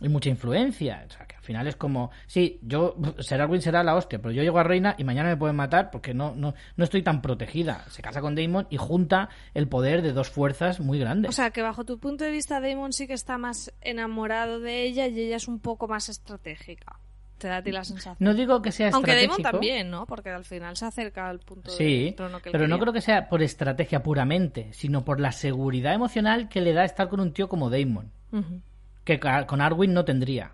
[0.00, 1.04] y mucha influencia.
[1.08, 4.32] O sea, que al final es como, sí, yo, Ser Arwin será la hostia, pero
[4.32, 7.22] yo llego a Reina y mañana me pueden matar porque no, no, no estoy tan
[7.22, 7.84] protegida.
[7.90, 11.28] Se casa con Daemon y junta el poder de dos fuerzas muy grandes.
[11.28, 14.82] O sea, que bajo tu punto de vista, Damon sí que está más enamorado de
[14.84, 16.98] ella y ella es un poco más estratégica.
[17.38, 18.14] Te da a ti la sensación.
[18.20, 19.50] no digo que sea Aunque Damon estratégico.
[19.50, 20.06] también, ¿no?
[20.06, 22.92] Porque al final se acerca al punto Sí, del trono que él pero no creo
[22.92, 27.18] que sea por estrategia puramente, sino por la seguridad emocional que le da estar con
[27.18, 28.60] un tío como Damon, Ujú,
[29.04, 30.52] que con Arwin no tendría.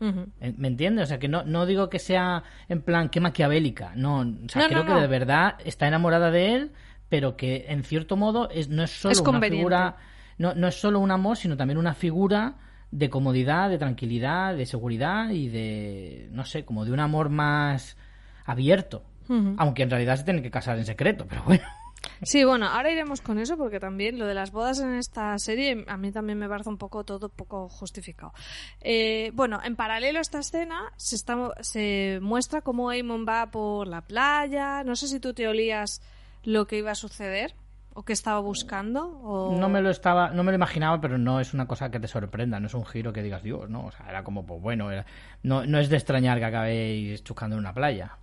[0.00, 1.04] Eh, ¿Me entiendes?
[1.04, 4.62] O sea, que no, no digo que sea en plan que maquiavélica, no, o sea,
[4.62, 6.72] No, creo no, que de verdad está enamorada de él,
[7.08, 9.96] pero que en cierto modo es, no es solo Es una figura,
[10.38, 12.54] no, no es solo un amor, sino también una figura
[12.92, 17.96] de comodidad, de tranquilidad, de seguridad y de, no sé, como de un amor más
[18.44, 19.02] abierto.
[19.58, 21.64] Aunque en realidad se tienen que casar en secreto, pero bueno.
[22.22, 25.84] Sí, bueno, ahora iremos con eso porque también lo de las bodas en esta serie
[25.88, 28.32] a mí también me parece un poco todo poco justificado.
[28.80, 33.86] Eh, bueno, en paralelo a esta escena se, está, se muestra cómo Aemon va por
[33.86, 34.82] la playa.
[34.84, 36.00] No sé si tú te olías
[36.44, 37.54] lo que iba a suceder
[37.94, 39.08] o que estaba buscando.
[39.22, 39.56] O...
[39.58, 42.06] No me lo estaba, no me lo imaginaba, pero no es una cosa que te
[42.08, 44.90] sorprenda, no es un giro que digas, Dios, no, o sea, era como, pues bueno,
[44.90, 45.04] era-
[45.42, 48.16] no, no es de extrañar que acabéis chuscando en una playa.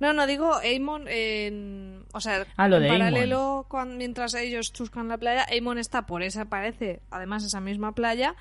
[0.00, 2.04] No, no, digo Aemon en...
[2.12, 6.22] O sea, Ah, lo en de paralelo, mientras ellos chuscan la playa, Aemon está por
[6.22, 8.34] esa, parece, además esa misma playa.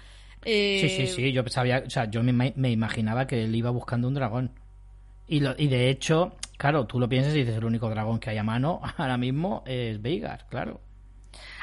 [0.45, 3.69] eh, Sí, sí, sí, yo sabía, o sea, yo me, me imaginaba que él iba
[3.71, 4.51] buscando un dragón.
[5.27, 8.29] Y, lo, y de hecho, claro, tú lo piensas y dices, el único dragón que
[8.29, 10.79] hay a mano ahora mismo es Veigar, claro.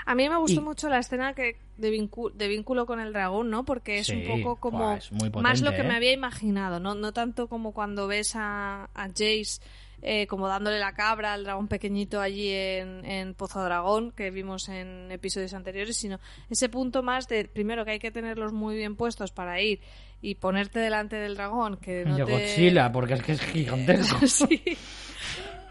[0.07, 3.49] A mí me gustó Y- mucho la escena que de, vincu- vínculo con el dragón,
[3.51, 3.65] ¿no?
[3.65, 4.99] Porque es Sí, un poco como
[5.41, 5.97] más lo que me ¿eh?
[5.97, 6.95] había imaginado, ¿no?
[6.95, 9.61] No tanto como cuando ves a, a Jace
[10.07, 14.69] eh, como dándole la cabra al dragón pequeñito allí en, en Pozo Dragón, que vimos
[14.69, 18.97] en episodios anteriores, sino ese punto más de, primero, que hay que tenerlos muy bien
[18.97, 19.81] puestos para ir
[20.21, 22.33] y ponerte delante del dragón, que no de te...
[22.33, 24.19] Godzilla, porque es que es gigantesco.
[24.27, 24.63] Sí.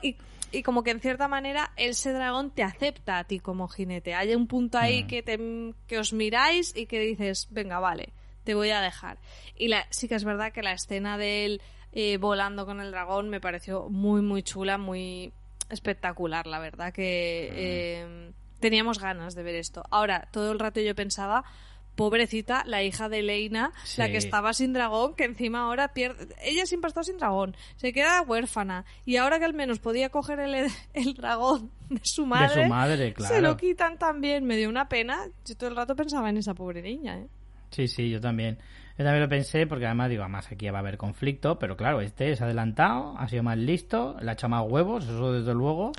[0.02, 0.18] Y,
[0.52, 4.16] y como que en cierta manera ese dragón te acepta a ti como jinete.
[4.16, 5.08] Hay un punto ahí Mm.
[5.08, 5.40] que, te,
[5.88, 9.20] que os miráis y que dices, venga, vale, te voy a dejar.
[9.56, 11.62] Y la, sí que es verdad que la escena de él
[11.94, 15.32] eh, volando con el dragón me pareció muy, muy chula, muy
[15.70, 19.84] espectacular, la verdad, que eh, teníamos ganas de ver esto.
[19.90, 21.44] Ahora, todo el rato yo pensaba...
[21.96, 26.34] Pobrecita, la hija de Leina, la que estaba sin dragón, que encima ahora pierde.
[26.42, 28.84] Ella siempre ha estado sin dragón, se queda huérfana.
[29.06, 30.56] Y ahora que al menos podía coger el,
[30.96, 33.36] el dragón de su madre, De su madre, claro.
[33.36, 34.44] se lo quitan también.
[34.44, 35.28] Me dio una pena.
[35.46, 37.28] Yo todo el rato pensaba en esa pobre niña, ¿eh?
[37.74, 38.58] Sí, sí, yo también.
[38.98, 42.00] Yo también lo pensé porque además digo, además aquí va a haber conflicto, pero claro,
[42.02, 45.92] este es adelantado, ha sido más listo, le ha echado más huevos, eso desde luego.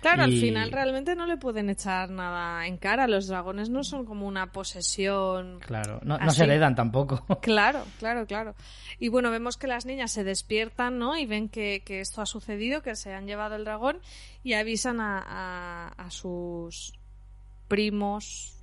[0.00, 3.08] Claro, al final realmente no le pueden echar nada en cara.
[3.08, 5.58] Los dragones no son como una posesión.
[5.58, 7.26] Claro, no, no se heredan tampoco.
[7.42, 8.54] Claro, claro, claro.
[9.00, 11.16] Y bueno, vemos que las niñas se despiertan, ¿no?
[11.18, 13.98] Y ven que, que esto ha sucedido, que se han llevado el dragón
[14.44, 16.94] y avisan a, a- a sus
[17.66, 18.57] primos,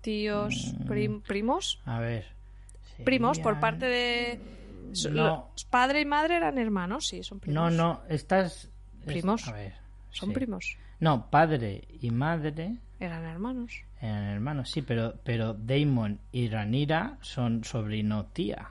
[0.00, 0.86] tíos, Mm.
[0.86, 2.26] prim- primos, A ver.
[3.04, 4.40] primos por parte de
[5.10, 5.50] No.
[5.70, 7.54] padre y madre eran hermanos, sí, son primos.
[7.54, 8.64] No, no, estas...
[8.64, 8.70] es-
[9.06, 9.46] Primos.
[9.48, 9.74] A ver.
[10.10, 10.34] son sí.
[10.34, 13.82] primos, No, padre y madre eran hermanos.
[14.00, 18.68] eran hermanos, sí, pero, pero Damon y Ranira son sobrino tía.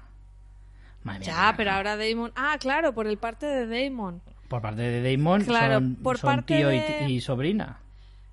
[1.03, 4.21] Madre Ya, pero ahora Damon, ah, claro, por el parte de Damon.
[4.49, 6.71] Por parte de Damon Claro, son, por son parte tío
[7.07, 7.79] y, sobrina.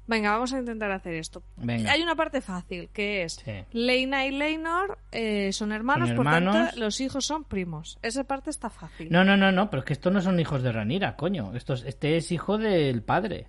[0.07, 1.43] Venga, vamos a intentar hacer esto.
[1.57, 1.91] Venga.
[1.93, 3.53] Hay una parte fácil, que es Sí.
[3.73, 7.99] Leina y Leinor eh, son hermanos, Son por tanto los hijos son primos.
[8.03, 9.09] Esa parte está fácil.
[9.11, 11.53] No, no, no, no, pero es que estos no son hijos de Ranira, coño.
[11.55, 13.47] Estos, este es hijo del padre.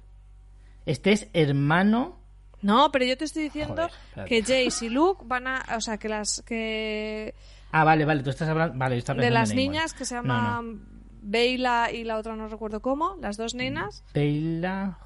[0.86, 2.20] Este es hermano.
[2.62, 5.98] No, pero yo te estoy diciendo Joder, que Jace y Luke van a, o sea,
[5.98, 7.36] que las que
[7.72, 8.78] Ah, vale, vale, tú estás hablando.
[8.78, 10.80] Vale, estaba de las niñas que se No, llaman no.
[11.22, 14.04] Beyla y la otra no recuerdo cómo, las dos nenas.
[14.14, 14.98] Beyla.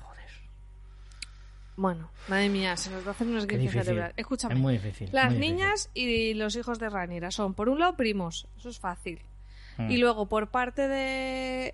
[1.81, 4.13] Bueno, madre mía, se nos va a hacer un qué esguince cerebral.
[4.17, 4.53] Escúchame.
[4.55, 5.09] Es muy difícil.
[5.13, 5.55] Las muy difícil.
[5.55, 8.47] niñas y los hijos de Ranira son, por un lado, primos.
[8.57, 9.21] Eso es fácil.
[9.77, 9.89] Mm.
[9.89, 11.73] Y luego, por parte de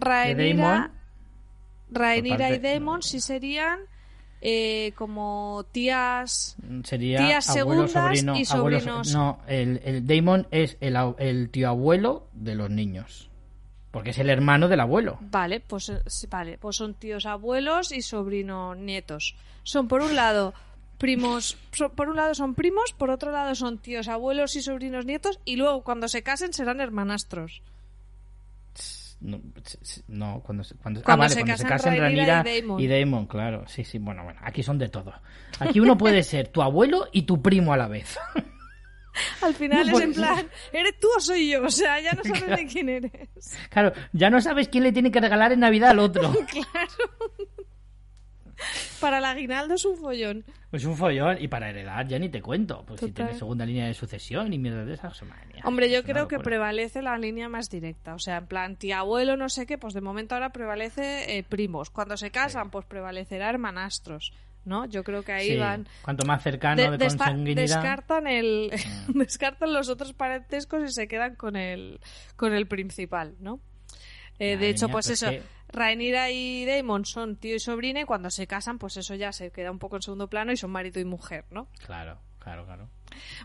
[0.00, 0.90] Rhaenyra.
[1.90, 3.78] Rhaenyra y Daemon sí serían
[4.40, 6.56] eh, como tías...
[6.82, 9.12] Sería Tías abuelo, segundas sobrino, y abuelo, sobrinos.
[9.14, 13.27] No, el, el Damon es el, au- el tío abuelo de los niños.
[13.98, 15.18] Porque es el hermano del abuelo.
[15.20, 19.34] Vale, pues eh, vale, pues son tíos abuelos y sobrinos nietos.
[19.64, 20.54] Son por un lado
[20.98, 25.04] primos, so- por un lado son primos, por otro lado son tíos abuelos y sobrinos
[25.06, 27.62] nietos y luego cuando se casen serán hermanastros.
[29.20, 29.40] No,
[30.06, 32.80] no, cuando se, cuando, ah, Cuando vale, se cuando se casen Ranira y Daemon.
[32.80, 33.64] y Daemon, claro.
[33.66, 35.12] Sí, sí, bueno, bueno, aquí son de todo.
[35.58, 38.16] Aquí uno puede ser tu abuelo y tu primo a la vez.
[39.42, 41.64] Al final No, es en plan, ¿eres tú o soy yo?
[41.64, 43.12] O sea, ya no sabes de quién eres.
[43.70, 46.32] Claro, ya no sabes quién le tiene que regalar en Navidad al otro.
[49.00, 50.44] Para el aguinaldo es un follón.
[50.70, 51.36] Pues un follón.
[51.40, 52.84] Y para heredar ya ni te cuento.
[52.86, 56.00] Pues si tienes segunda línea de sucesión y mierda de esas, madre mía, Hombre, yo
[56.00, 58.14] es creo que prevalece la línea más directa.
[58.14, 61.44] O sea, en plan, tía abuelo, no sé qué, pues de momento ahora prevalece eh,
[61.44, 61.90] primos.
[61.90, 64.32] Cuando se casan, pues prevalecerá hermanastros.
[64.64, 64.84] ¿No?
[64.86, 65.88] Yo creo que ahí Sí, van.
[66.02, 67.62] Cuanto más cercano De- de, despa- consanguinidad.
[67.62, 68.70] descartan el
[69.08, 69.12] Mm.
[69.18, 72.00] descartan los otros parentescos y se quedan con el
[72.36, 73.60] con el principal, ¿no?
[74.38, 75.42] Eh, de hecho, mía, pues pues eso, que-
[75.72, 79.50] Rhaenyra y Daemon son tío y sobrina y cuando se casan, pues eso ya se
[79.50, 81.68] queda un poco en segundo plano y son marido y mujer, ¿no?
[81.86, 82.88] Claro, claro, claro.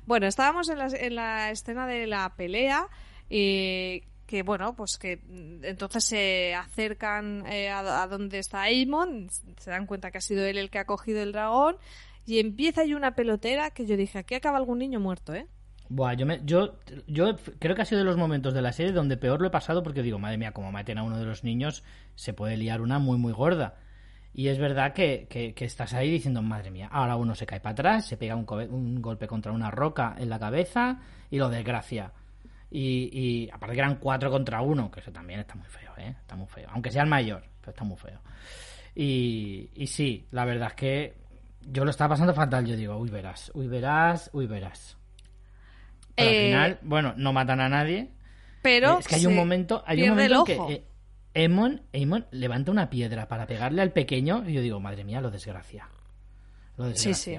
[0.06, 2.88] Bueno, estábamos en la, en la escena de la pelea
[3.30, 4.04] eh,
[4.34, 9.28] que bueno, pues que mm, entonces se acercan eh, a, donde está Aemon,
[9.60, 11.76] se dan cuenta que ha sido él el que ha cogido el dragón
[12.26, 15.46] y empieza ahí una pelotera que yo dije, aquí acaba algún niño muerto, ¿eh?
[15.88, 18.92] Buah, yo, me, yo, yo creo que ha sido de los momentos de la serie
[18.92, 21.44] donde peor lo he pasado porque digo, madre mía, como maten a uno de los
[21.44, 21.84] niños,
[22.16, 23.76] se puede liar una muy, muy gorda.
[24.34, 27.74] Y es verdad que, que- estás ahí diciendo, madre mía, ahora uno se cae para
[27.74, 32.14] atrás, se pega un golpe contra una roca en la cabeza y lo desgracia.
[32.76, 36.16] Y, y aparte que eran cuatro contra uno, que eso también está muy feo, ¿eh?
[36.20, 36.68] Está muy feo.
[36.72, 38.20] Aunque sea el mayor, pero está muy feo.
[38.96, 41.14] Y, y sí, la verdad es que
[41.62, 42.66] yo lo estaba pasando fatal.
[42.66, 44.98] Yo digo, uy, verás, uy, verás, uy, verás.
[46.16, 48.10] Pero Eh, al final, bueno, no matan a nadie.
[48.64, 50.68] Pero es que hay un momento, hay un momento el en ojo.
[50.68, 50.84] que eh,
[51.36, 55.30] Aemon, Aemon levanta una piedra para pegarle al pequeño y yo digo, madre mía, lo
[55.30, 55.90] desgracia.
[56.78, 57.38] Lo de Sí, sí.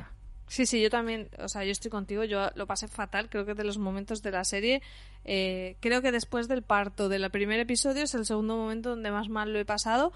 [0.54, 3.54] Sí, sí, yo también, o sea, yo estoy contigo, yo lo pasé fatal, creo que
[3.54, 4.82] de los momentos de la serie,
[5.24, 9.28] eh, creo que después del parto del primer episodio es el segundo momento donde más
[9.28, 10.12] mal lo he pasado,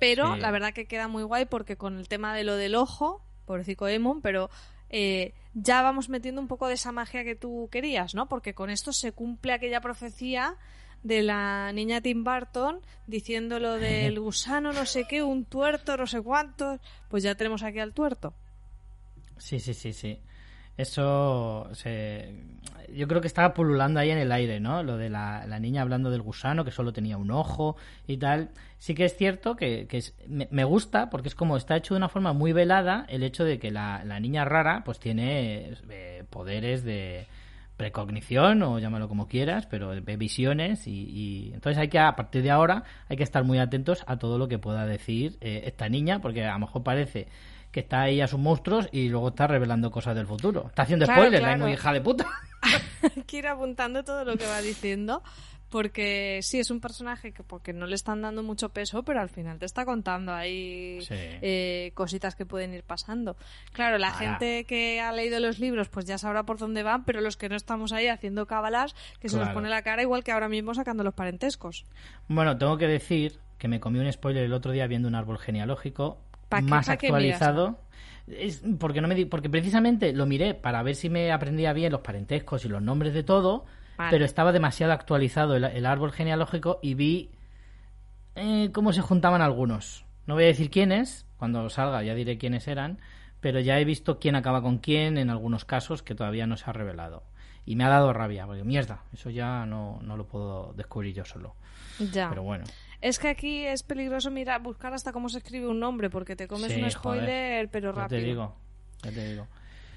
[0.00, 0.40] pero Sí.
[0.40, 3.86] la verdad que queda muy guay porque con el tema de lo del ojo, pobrecito
[3.86, 4.50] Emon, pero
[4.88, 8.28] eh, ya vamos metiendo un poco de esa magia que tú querías, ¿no?
[8.28, 10.56] Porque con esto se cumple aquella profecía
[11.04, 16.08] de la niña Tim Burton diciendo lo del gusano no sé qué, un tuerto, no
[16.08, 18.34] sé cuántos, pues ya tenemos aquí al tuerto.
[19.40, 20.20] Sí, sí, sí, sí.
[20.76, 22.34] Eso se...
[22.94, 24.82] yo creo que estaba pululando ahí en el aire, ¿no?
[24.82, 27.76] Lo de la, la niña hablando del gusano, que solo tenía un ojo
[28.06, 28.50] y tal.
[28.78, 31.98] Sí que es cierto que, que es- me, gusta porque es como está hecho de
[31.98, 36.24] una forma muy velada el hecho de que la, la niña rara pues tiene eh,
[36.30, 37.26] poderes de
[37.76, 42.42] precognición o llámalo como quieras, pero ve visiones y, y entonces hay que a partir
[42.42, 45.88] de ahora hay que estar muy atentos a todo lo que pueda decir eh, esta
[45.88, 47.28] niña porque a lo mejor parece
[47.70, 50.66] que está ahí a sus monstruos y luego está revelando cosas del futuro.
[50.68, 51.64] Está haciendo Claro, spoilers, la claro.
[51.64, 52.26] muy hija de puta.
[53.16, 55.22] Hay que ir apuntando todo lo que va diciendo.
[55.68, 59.28] Porque sí, es un personaje que porque no le están dando mucho peso, pero al
[59.28, 61.14] final te está contando ahí Sí.
[61.14, 63.36] eh, cositas que pueden ir pasando.
[63.72, 64.18] Claro, la Ahora.
[64.18, 67.48] gente que ha leído los libros pues ya sabrá por dónde van, pero los que
[67.48, 70.74] no estamos ahí haciendo cábalas, que se nos pone la cara igual que ahora mismo
[70.74, 71.86] sacando los parentescos.
[72.26, 75.38] Bueno, tengo que decir que me comí un spoiler el otro día viendo un árbol
[75.38, 76.18] genealógico
[76.50, 77.78] ¿Pa qué- más pa actualizado.
[78.26, 81.90] Es porque no me di- porque precisamente lo miré para ver si me aprendía bien
[81.92, 83.64] los parentescos y los nombres de todo,
[83.96, 84.10] Vale.
[84.10, 87.30] pero estaba demasiado actualizado el, el árbol genealógico y vi
[88.36, 90.04] eh, cómo se juntaban algunos.
[90.26, 92.98] No voy a decir quiénes, cuando salga ya diré quiénes eran,
[93.40, 96.68] pero ya he visto quién acaba con quién en algunos casos que todavía no se
[96.68, 97.24] ha revelado.
[97.66, 101.24] Y me ha dado rabia, porque mierda, eso ya no, no lo puedo descubrir yo
[101.24, 101.54] solo.
[102.12, 102.28] Ya.
[102.28, 102.64] Pero bueno.
[103.00, 106.46] Es que aquí es peligroso mirar, buscar hasta cómo se escribe un nombre, porque te
[106.46, 106.92] comes Sí, un joder.
[106.92, 108.20] spoiler, pero Ya rápido.
[108.20, 108.56] te digo,
[109.02, 109.46] ya te digo.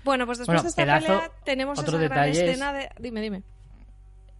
[0.05, 2.89] Bueno, pues después Bueno, de esta pedazo- pelea tenemos otro esa gran escena de...
[2.99, 3.43] Dime, dime.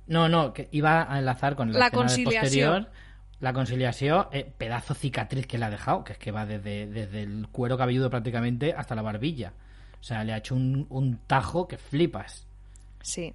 [0.07, 2.84] No, no, que iba a enlazar con la, La conciliación.
[2.84, 3.03] posterior.
[3.39, 7.24] La conciliación, eh, pedazo cicatriz que le ha dejado, que es que va desde, desde
[7.24, 9.51] el cuero cabelludo prácticamente hasta la barbilla.
[9.99, 12.47] O sea, le ha hecho un, un tajo que flipas.
[13.01, 13.34] Sí.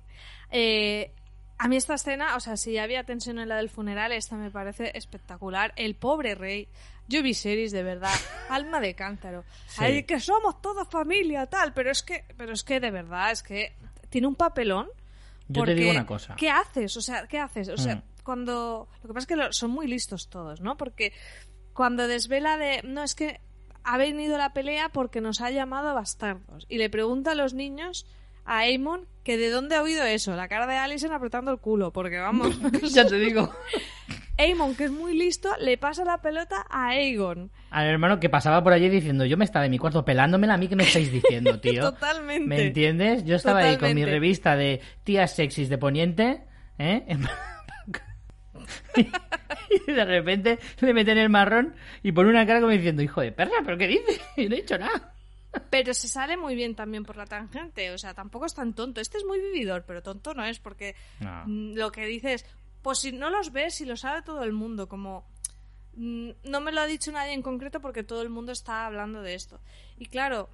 [0.50, 1.12] Eh,
[1.58, 4.36] a mí esta escena, o sea, si ya había tensión en la del funeral, esta
[4.36, 5.72] me parece espectacular.
[5.76, 6.68] El pobre rey.
[7.08, 8.12] Yo vi series de verdad,
[8.50, 9.44] alma de cántaro.
[9.66, 9.82] Sí.
[9.84, 13.42] Ay, que somos toda familia, tal, pero es que, pero es que de verdad, es
[13.42, 13.74] que
[14.10, 14.88] tiene un papelón.
[15.48, 16.36] Yo te digo porque, una cosa.
[16.36, 16.96] ¿Qué haces?
[16.96, 17.68] O sea, ¿qué haces?
[17.70, 18.02] O sea, Mm.
[18.22, 18.88] cuando.
[19.02, 20.76] Lo que pasa es que lo- son muy listos todos, ¿no?
[20.76, 21.12] Porque
[21.72, 22.82] cuando desvela de.
[22.84, 23.40] No, es que
[23.84, 26.66] ha venido la pelea porque nos ha llamado bastardos.
[26.68, 28.06] Y le pregunta a los niños,
[28.48, 30.34] a Aemon, que de dónde ha oído eso.
[30.34, 32.58] La cara de Alison apretando el culo, porque vamos.
[32.94, 33.52] ya te digo.
[34.38, 37.50] Aemon, que es muy listo, le pasa la pelota a Aegon.
[37.70, 40.56] Al hermano que pasaba por allí diciendo, yo me estaba en mi cuarto pelándomela, a
[40.56, 41.82] mí que me estáis diciendo, tío.
[41.82, 42.46] Totalmente.
[42.46, 43.24] ¿Me entiendes?
[43.24, 46.44] Yo estaba ahí con mi revista de tías sexys de Poniente,
[46.78, 47.04] ¿eh?
[49.86, 53.32] y de repente le meten el marrón y pone una cara como diciendo, hijo de
[53.32, 54.20] perra, ¿pero qué dices?
[54.36, 55.14] Yo no he dicho nada.
[55.70, 59.00] Pero se sale muy bien también por la tangente, o sea, tampoco es tan tonto.
[59.00, 61.44] Este es muy vividor, pero tonto no es, porque No.
[61.46, 62.44] mm, lo que dices,
[62.82, 65.24] pues si no los ves, si lo sabe todo el mundo, como
[65.94, 69.22] mm, no me lo ha dicho nadie en concreto porque todo el mundo está hablando
[69.22, 69.60] de esto.
[69.96, 70.48] Y claro,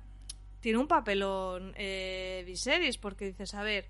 [0.61, 3.89] tiene un papelón eh, Viserys, porque dices, a ver,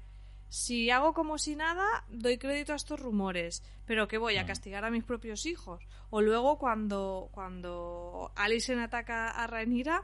[0.49, 4.85] si hago como si nada, doy crédito a estos rumores, pero que voy a castigar
[4.85, 5.87] a mis propios hijos.
[6.11, 10.03] O luego cuando, cuando Alicent ataca a Rhaenyra,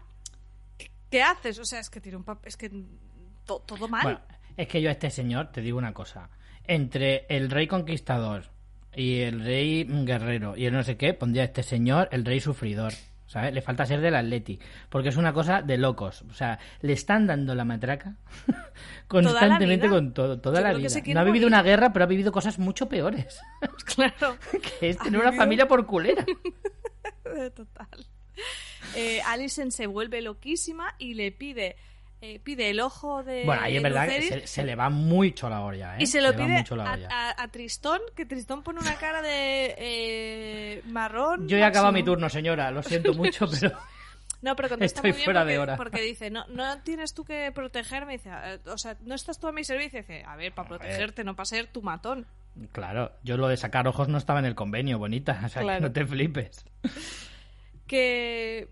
[1.11, 1.59] ¿qué- ¿qué haces?
[1.59, 2.71] O sea, es que tiene un papel, es que
[3.45, 4.03] to- todo mal.
[4.03, 4.21] Bueno,
[4.57, 6.31] es que yo a este señor te digo una cosa.
[6.65, 8.45] Entre el rey conquistador
[8.95, 12.41] y el rey guerrero y el no sé qué, pondría a este señor el rey
[12.41, 12.93] sufridor.
[13.27, 13.55] ¿Sabes?
[13.55, 14.59] Le falta ser del Atleti.
[14.89, 16.23] Porque es una cosa de locos.
[16.23, 18.17] O sea, le están dando la matraca
[19.07, 20.89] constantemente con todo, toda la vida.
[21.15, 21.47] No ha vivido morir.
[21.47, 23.41] una guerra, pero ha vivido cosas mucho peores.
[23.95, 24.37] claro.
[24.81, 26.25] que es tener una familia por culera.
[27.55, 27.89] Total.
[28.95, 31.76] Eh, Alicent se vuelve loquísima y le pide
[32.22, 35.49] eh, pide el ojo de Bueno, ahí es verdad que se, se le va mucho
[35.49, 36.03] la olla, ¿eh?
[36.03, 37.09] y se lo va pide mucho la a, olla.
[37.11, 41.49] a- a Tristón, que Tristón pone una cara de eh, marrón.
[41.49, 42.70] Yo he acabado mi turno, señora.
[42.70, 43.72] Lo siento mucho, pero...
[44.43, 45.76] No, pero contesta Estoy muy bien fuera porque, de hora.
[45.76, 48.14] porque dice, no, no tienes tú que protegerme.
[48.14, 50.01] Dice, "Eh, o sea, no estás tú a mi servicio.
[50.01, 52.26] Dice, a ver, para protegerte, no para ser tu matón.
[52.72, 55.41] Claro, yo lo de sacar ojos no estaba en el convenio, bonita.
[55.45, 55.78] O sea, Claro.
[55.78, 56.64] que no te flipes.
[57.91, 58.68] que,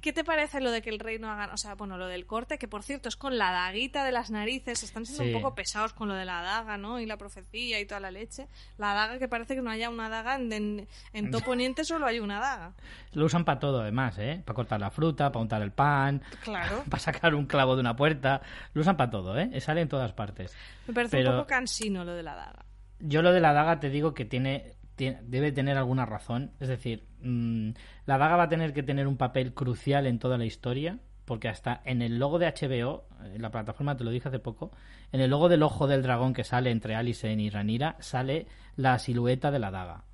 [0.00, 2.24] ¿Qué te parece lo de que el rey no haga, o sea, bueno, lo del
[2.24, 5.34] corte, que por cierto es con la daguita de las narices, están siendo Sí.
[5.34, 7.00] un poco pesados con lo de la daga, ¿no?
[7.00, 8.46] Y la profecía y toda la leche.
[8.78, 12.06] La daga que parece que no haya una daga, en, en, en todo Poniente solo
[12.06, 12.72] hay una daga.
[13.12, 14.40] Lo usan para todo, además, ¿eh?
[14.44, 16.84] Para cortar la fruta, para untar el pan, Claro.
[16.88, 18.40] para sacar un clavo de una puerta.
[18.72, 19.60] Lo usan para todo, ¿eh?
[19.60, 20.54] Sale en todas partes.
[20.86, 22.64] Me parece Pero- un poco cansino lo de la daga.
[23.00, 26.52] Yo lo de la daga te digo que tiene, tiene- debe tener alguna razón.
[26.60, 27.70] Es decir, mm,
[28.06, 30.98] la daga va a tener que tener un papel crucial en toda la historia.
[31.24, 34.72] Porque hasta en el logo de HBO, en la plataforma te lo dije hace poco,
[35.10, 38.98] en el logo del ojo del dragón que sale entre Alicent y Ranira, sale la
[38.98, 40.04] silueta de la daga.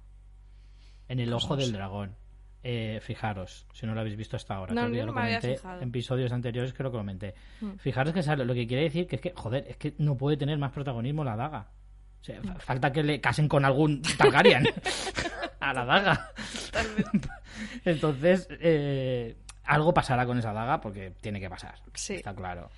[1.09, 2.15] En el ojo del dragón.
[2.63, 4.73] Eh, fijaros, si no lo habéis visto hasta ahora.
[4.75, 5.49] No, creo que yo ya no lo comenté
[5.83, 7.35] en episodios anteriores, creo que lo comenté.
[7.61, 7.71] Mm.
[7.79, 10.37] Fijaros que sale, lo que quiere decir que es que, joder, es que no puede
[10.37, 11.71] tener más protagonismo la daga.
[12.21, 14.65] O sea, fa- falta que le casen con algún Targaryen
[15.61, 16.33] a la daga.
[17.85, 21.77] Entonces, eh, algo pasará con esa daga porque tiene que pasar.
[21.95, 22.15] Sí.
[22.15, 22.71] Está claro.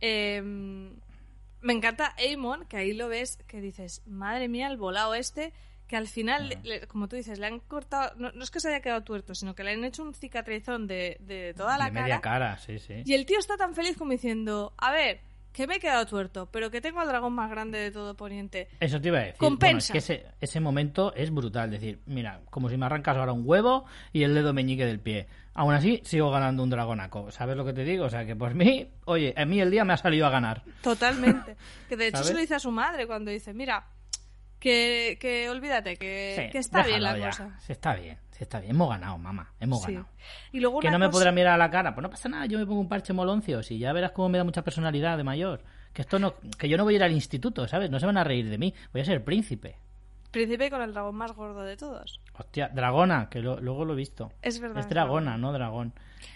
[0.00, 5.52] Eh, me encanta Aemon, que ahí lo ves, que dices, madre mía, el volado este,
[5.86, 8.68] que al final, le- como tú dices, le han cortado, no, no es que se
[8.68, 11.92] haya quedado tuerto, sino que le han hecho un cicatrizón de, de toda la de
[11.92, 12.02] cara.
[12.04, 13.02] media cara, sí, sí.
[13.04, 15.20] Y el tío está tan feliz como diciendo, a ver,
[15.54, 18.68] que me he quedado tuerto, pero que tengo al dragón más grande de todo Poniente.
[18.80, 19.38] Eso te iba a decir.
[19.38, 19.66] Compensa.
[19.66, 21.70] Bueno, es que ese, ese momento es brutal.
[21.70, 25.28] decir, mira, como si me arrancas ahora un huevo y el dedo meñique del pie.
[25.54, 27.30] Aún así, sigo ganando un dragonaco.
[27.30, 28.06] ¿Sabes lo que te digo?
[28.06, 30.62] O sea, que por mí, oye, a mí el día me ha salido a ganar.
[30.82, 31.56] Totalmente.
[31.88, 32.28] Que de hecho ¿Sabes?
[32.28, 33.86] se lo dice a su madre cuando dice, mira,
[34.58, 37.26] que, que olvídate, que, Sí, que está bien la ya.
[37.26, 37.56] cosa.
[37.60, 38.72] Sí, está bien, está bien.
[38.72, 39.52] Hemos ganado, mamá.
[39.60, 39.92] Hemos Sí.
[39.92, 40.08] ganado.
[40.52, 41.94] Y luego Que no me podrá mirar a la cara.
[41.94, 43.62] Pues no pasa nada, yo me pongo un parche moloncio.
[43.62, 45.62] Si ya verás cómo me da mucha personalidad de mayor.
[45.92, 47.90] Que esto no, que yo no voy a ir al instituto, ¿sabes?
[47.90, 48.74] No se van a reír de mí.
[48.92, 49.76] Voy a ser príncipe.
[50.32, 52.20] Príncipe con el dragón más gordo de todos.
[52.36, 54.32] Hostia, dragona, que lo- luego lo he visto.
[54.42, 54.78] Es verdad.
[54.80, 55.92] Es dragona, no dragón.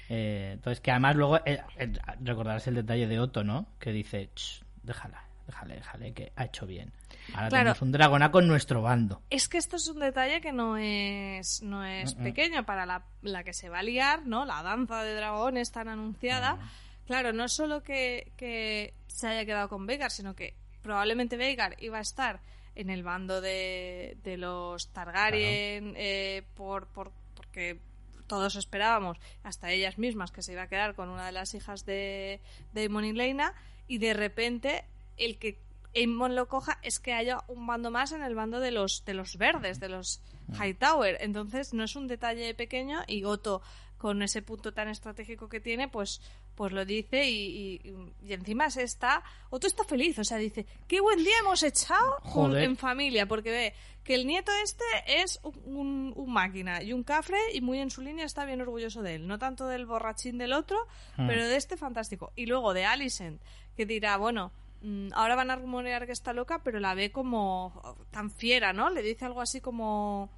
[0.09, 3.67] Eh, entonces, que además luego eh, eh, recordarás el detalle de Otto, ¿no?
[3.81, 6.93] Que dice, "Ch, déjala, déjale, déjale, que ha hecho bien.
[7.35, 7.51] Ahora Claro.
[7.65, 9.23] tenemos un dragonaco en nuestro bando.
[9.31, 13.43] Es que esto es un detalle que no es, no es pequeño para la, la
[13.43, 14.45] que se va a liar, ¿no?
[14.45, 16.55] La danza de dragones tan anunciada.
[16.55, 16.71] Mm.
[17.07, 21.99] Claro, no solo que, que se haya quedado con Veigar, sino que probablemente Veigar iba
[21.99, 22.41] a estar
[22.75, 27.81] en el bando de, de los Targaryen eh, por, por, porque
[28.27, 31.87] todos esperábamos, hasta ellas mismas, que se iba a quedar con una de las hijas
[31.87, 32.41] de,
[32.75, 33.55] de Aemon y Leina,
[33.87, 34.85] y de repente
[35.19, 35.59] el que
[35.95, 39.15] Aemon lo coja es que haya un bando más en el bando de los, de
[39.15, 40.21] los verdes, de los
[40.61, 41.17] Hightower.
[41.21, 43.63] Entonces no es un detalle pequeño y Otto,
[43.97, 46.21] con ese punto tan estratégico que tiene, pues,
[46.55, 49.25] pues lo dice y, y- y encima se está...
[49.51, 53.51] Otto está feliz, o sea, dice, qué buen día hemos echado con- en familia, porque
[53.51, 57.81] ve que el nieto este es un, un- un máquina y un cafre y muy
[57.81, 59.27] en su línea está bien orgulloso de él.
[59.27, 60.79] No tanto del borrachín del otro,
[61.17, 61.27] Hmm.
[61.27, 62.33] pero de este fantástico.
[62.37, 63.41] Y luego de Alicent,
[63.77, 64.68] que dirá, bueno, mm,
[65.15, 68.91] ahora van a rumorear que está loca, pero la ve como tan fiera, ¿no?
[68.91, 70.31] Le dice algo así como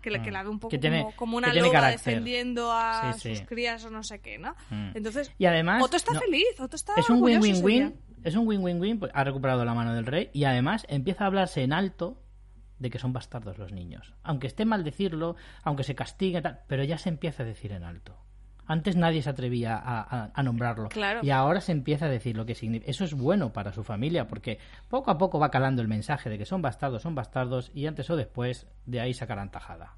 [0.00, 0.32] que, que Mm.
[0.32, 3.20] la ve un poco Que tiene- como, como que una tiene loba defendiendo a Sí,
[3.20, 3.36] sí.
[3.36, 4.54] sus crías o no sé qué, ¿no?
[4.70, 4.90] Mm.
[4.94, 5.82] Entonces, Y además...
[5.82, 8.00] Otto está no, feliz, Otto está Es un win-win-win.
[8.24, 8.98] Es un win-win-win.
[9.00, 12.22] pues, ha recuperado la mano del rey y además empieza a hablarse en alto
[12.78, 14.14] de que son bastardos los niños.
[14.22, 15.34] Aunque esté mal decirlo,
[15.64, 18.16] aunque se castigue, tal, pero ya se empieza a decir en alto.
[18.68, 20.88] Antes nadie se atrevía a, a- a nombrarlo.
[20.90, 21.20] Claro.
[21.24, 22.90] Y ahora se empieza a decir lo que significa.
[22.90, 24.58] Eso es bueno para su familia, porque
[24.88, 28.08] poco a poco va calando el mensaje de que son bastardos, son bastardos, y antes
[28.10, 29.94] o después de ahí sacarán tajada.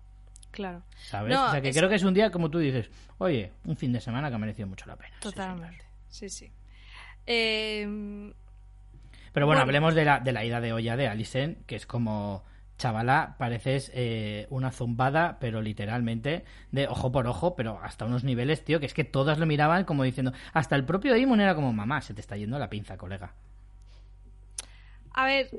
[0.53, 0.83] Claro.
[0.97, 1.35] ¿Sabes?
[1.35, 3.77] No, o sea, que es- creo que es un día, como tú dices, oye, un
[3.77, 5.17] fin de semana que ha merecido mucho la pena.
[5.21, 5.85] Totalmente.
[6.09, 6.51] Sí, sí.
[7.27, 7.85] Eh,
[9.33, 9.61] Pero bueno, Bueno.
[9.63, 12.45] hablemos de la, de la ida de olla de Alicent, que es como,
[12.81, 18.65] chavala, pareces eh, una zumbada, pero literalmente, de ojo por ojo, pero hasta unos niveles,
[18.65, 21.73] tío, que es que todas lo miraban como diciendo, hasta el propio Damon era como,
[21.73, 23.35] mamá, se te está yendo la pinza, colega.
[25.13, 25.51] A ver,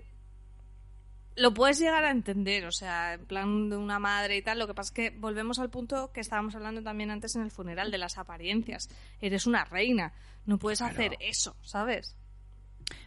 [1.35, 4.59] lo puedes llegar a entender, o sea, en plan de una madre y tal.
[4.59, 7.51] Lo que pasa es que volvemos al punto que estábamos hablando también antes en el
[7.51, 8.89] funeral de las apariencias.
[9.21, 10.13] Eres una reina,
[10.45, 10.93] no puedes Claro.
[10.93, 12.17] hacer eso, ¿sabes?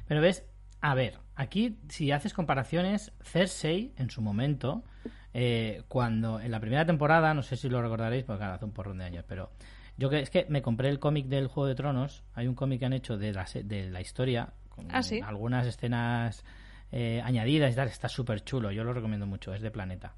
[0.07, 0.45] Pero ves,
[0.87, 4.85] a ver, aquí si haces comparaciones, Cersei en su momento,
[5.32, 8.72] eh, cuando en la primera temporada, no sé si lo recordaréis, porque claro, hace un
[8.72, 9.51] porrón de años, pero
[9.97, 12.80] yo que es que me compré el cómic del Juego de Tronos, hay un cómic
[12.80, 15.22] que han hecho de la, de la historia, con Ah, ¿sí?
[15.24, 16.45] algunas escenas
[16.93, 20.12] eh, añadidas y tal, está súper chulo, yo lo recomiendo mucho, es de Planeta.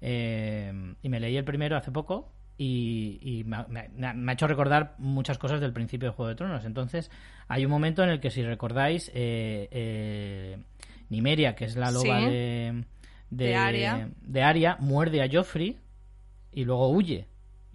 [0.00, 4.32] Eh, y me leí el primero hace poco y, y me, ha- me ha- me
[4.32, 6.64] ha hecho recordar muchas cosas del principio de Juego de Tronos.
[6.64, 7.10] Entonces,
[7.48, 10.58] hay un momento en el que, si recordáis, eh, eh,
[11.10, 12.26] Nimeria, que es la loba Sí.
[12.26, 12.84] de,
[13.28, 15.76] De Arya, muerde a Joffrey
[16.52, 17.26] y luego huye.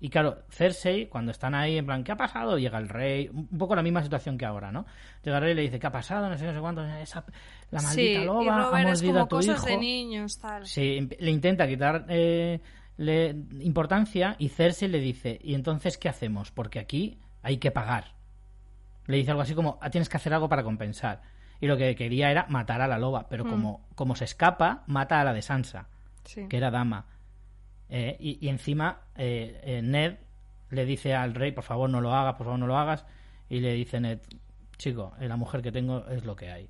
[0.04, 2.58] Y claro, Cersei, cuando están ahí en plan, ¿qué ha pasado?
[2.58, 4.88] Llega el rey, un poco la misma situación que ahora, ¿no?
[5.24, 6.28] Llega el rey y le dice, ¿qué ha pasado?
[6.28, 7.24] No sé, no sé cuánto, esa,
[7.70, 9.66] la maldita sí, loba y ha es mordido como a tu cosas hijo.
[9.68, 10.66] de niños, tal.
[10.66, 12.60] Sí, le intenta quitar eh,
[13.02, 16.52] le- importancia y Cersei le dice, ¿y entonces qué hacemos?
[16.52, 18.14] Porque aquí hay que pagar.
[19.08, 21.22] Le dice algo así como, "Ah, tienes que hacer algo para compensar.
[21.60, 23.50] Y lo que quería era matar a la loba, pero Mm.
[23.50, 25.88] como, como se escapa, mata a la de Sansa,
[26.24, 26.48] Sí.
[26.48, 27.06] que era dama.
[27.90, 30.16] Eh, y, y encima eh, eh, Ned
[30.70, 33.06] le dice al rey, por favor no lo hagas, por favor no lo hagas.
[33.50, 34.20] Y le dice Ned,
[34.78, 36.70] chico, la mujer que tengo es lo que hay.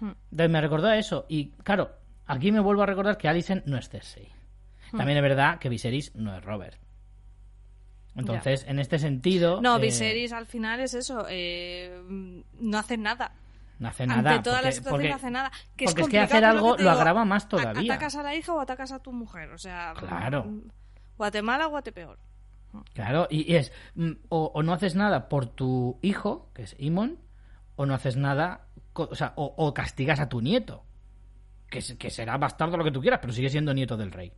[0.00, 0.10] Hmm.
[0.30, 1.24] Entonces me recordó a eso.
[1.28, 1.90] Y claro,
[2.26, 4.28] aquí me vuelvo a recordar que Alicent no es Cersei.
[4.92, 4.96] Hmm.
[4.98, 6.76] También es verdad que Viserys no es Robert.
[8.16, 9.60] Entonces, en este sentido...
[9.62, 12.02] No, eh, Viserys al final es eso, eh,
[12.58, 13.32] no hace nada.
[13.78, 14.30] no hace nada.
[14.32, 15.50] Ante toda la porque- situación porque- no hace nada.
[15.76, 17.94] Que porque es que complicado, hacer algo que lo digo, agrava más todavía.
[17.94, 19.50] ¿Atacas a la hija o atacas a tu mujer?
[19.52, 20.44] O sea, Claro.
[20.44, 20.60] mm,
[21.16, 22.18] Guatemala o Guatepeor.
[22.94, 26.76] Claro, y, y es mm, o, o no haces nada por tu hijo, que es
[26.78, 27.18] Imon,
[27.76, 30.84] o no haces nada, o sea, o, o castigas a tu nieto,
[31.70, 34.32] que, es- que será bastardo lo que tú quieras, pero sigue siendo nieto del rey.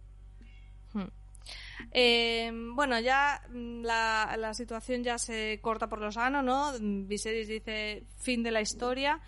[1.91, 6.73] Eh, bueno, ya mm, la, la situación ya se corta por lo sano, ¿no?
[6.81, 9.21] Viserys dice fin de la historia.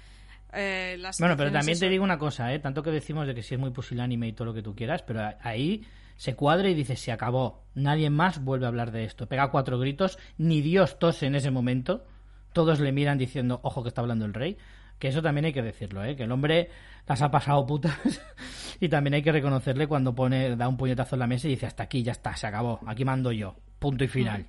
[0.53, 2.61] Eh, Bueno, pero también te digo una cosa, ¿eh?
[2.61, 5.03] Tanto que decimos de que si es muy pusilánime y todo lo que tú quieras,
[5.03, 5.85] pero ahí
[6.17, 7.65] se cuadra y dice, se acabó.
[7.75, 9.27] Nadie más vuelve a hablar de esto.
[9.27, 12.05] Pega cuatro gritos, ni Dios tose en ese momento.
[12.53, 14.57] Todos le miran diciendo, ojo que está hablando el rey.
[14.99, 16.17] Que eso también hay que decirlo, ¿eh?
[16.17, 16.71] Que el hombre
[17.07, 17.99] las ha pasado putas.
[18.81, 21.67] y también hay que reconocerle cuando pone, da un puñetazo en la mesa y dice,
[21.67, 22.81] hasta aquí, ya está, se acabó.
[22.87, 23.57] Aquí mando yo.
[23.79, 24.47] Punto y final.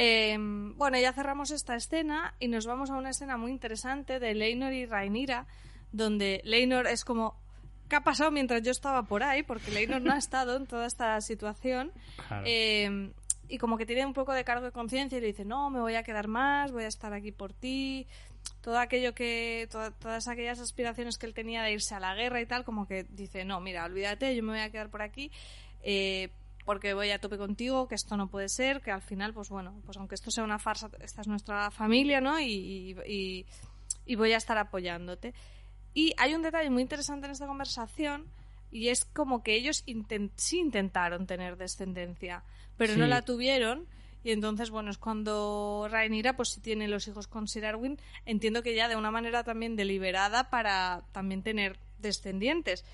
[0.00, 0.36] Eh,
[0.76, 4.72] bueno, ya cerramos esta escena y nos vamos a una escena muy interesante de Leinor
[4.72, 5.48] y Rhaenyra,
[5.90, 7.34] donde Leinor es como
[7.88, 9.42] ¿qué ha pasado mientras yo estaba por ahí?
[9.42, 11.92] Porque Leinor no ha estado en toda esta situación.
[12.28, 12.44] Claro.
[12.46, 13.12] Eh,
[13.48, 15.80] y como que tiene un poco de cargo de conciencia y le dice, no, me
[15.80, 18.06] voy a quedar más, voy a estar aquí por ti.
[18.68, 22.42] Todo aquello que, toda- todas aquellas aspiraciones que él tenía de irse a la guerra
[22.42, 25.30] y tal, como que dice, no, mira, olvídate, yo me voy a quedar por aquí.
[25.82, 26.28] eh,
[26.66, 29.80] porque voy a tope contigo, que esto no puede ser, que al final, pues bueno,
[29.86, 32.38] pues aunque esto sea una farsa, esta es nuestra familia, ¿no?
[32.40, 33.46] Y, y-
[34.04, 35.32] y voy a estar apoyándote.
[35.94, 38.26] Y hay un detalle muy interesante en esta conversación
[38.70, 42.42] y es como que ellos inten- sí intentaron tener descendencia,
[42.76, 43.86] pero no la tuvieron.
[44.28, 48.62] Y entonces, bueno, es cuando Rhaenyra, pues si tiene los hijos con Sir Arwyn, entiendo
[48.62, 52.84] que ya de una manera también deliberada para también tener descendientes.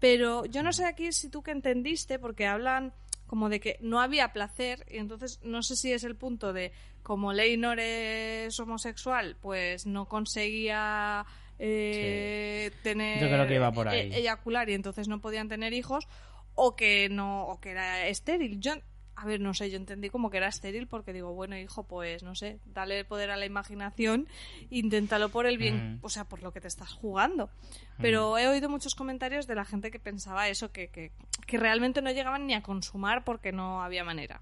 [0.00, 2.92] Pero yo no sé aquí si tú que entendiste, porque hablan
[3.28, 6.72] como de que no había placer, y entonces no sé si es el punto de
[7.04, 11.24] como Leinor es homosexual, pues no conseguía
[11.60, 14.10] eh, tener Yo creo que iba por ahí.
[14.12, 16.08] e- eyacular y entonces no podían tener hijos,
[16.56, 18.58] o que no, o que era estéril.
[18.58, 18.72] Yo
[19.20, 22.22] a ver, no sé, yo entendí como que era estéril porque digo, bueno, hijo, pues
[22.22, 24.26] no sé, dale poder a la imaginación,
[24.70, 27.50] inténtalo por el bien, o sea, por lo que te estás jugando.
[27.98, 31.12] Pero he oído muchos comentarios de la gente que pensaba eso, que, que,
[31.46, 34.40] que realmente no llegaban ni a consumar porque no había manera.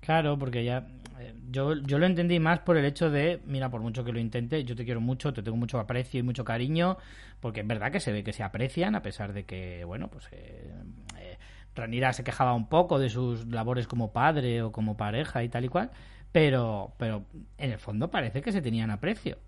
[0.00, 0.86] Claro, porque ya
[1.18, 4.20] eh, yo, yo lo entendí más por el hecho de, mira, por mucho que lo
[4.20, 6.96] intente, yo te quiero mucho, te tengo mucho aprecio y mucho cariño,
[7.40, 10.28] porque es verdad que se ve que se aprecian, a pesar de que, bueno, pues
[10.30, 10.70] eh,
[11.18, 11.38] eh,
[11.76, 15.64] Rhaenyra se quejaba un poco de sus labores como padre o como pareja y tal
[15.64, 15.90] y cual,
[16.32, 17.24] pero, pero
[17.58, 19.38] en el fondo parece que se tenían aprecio.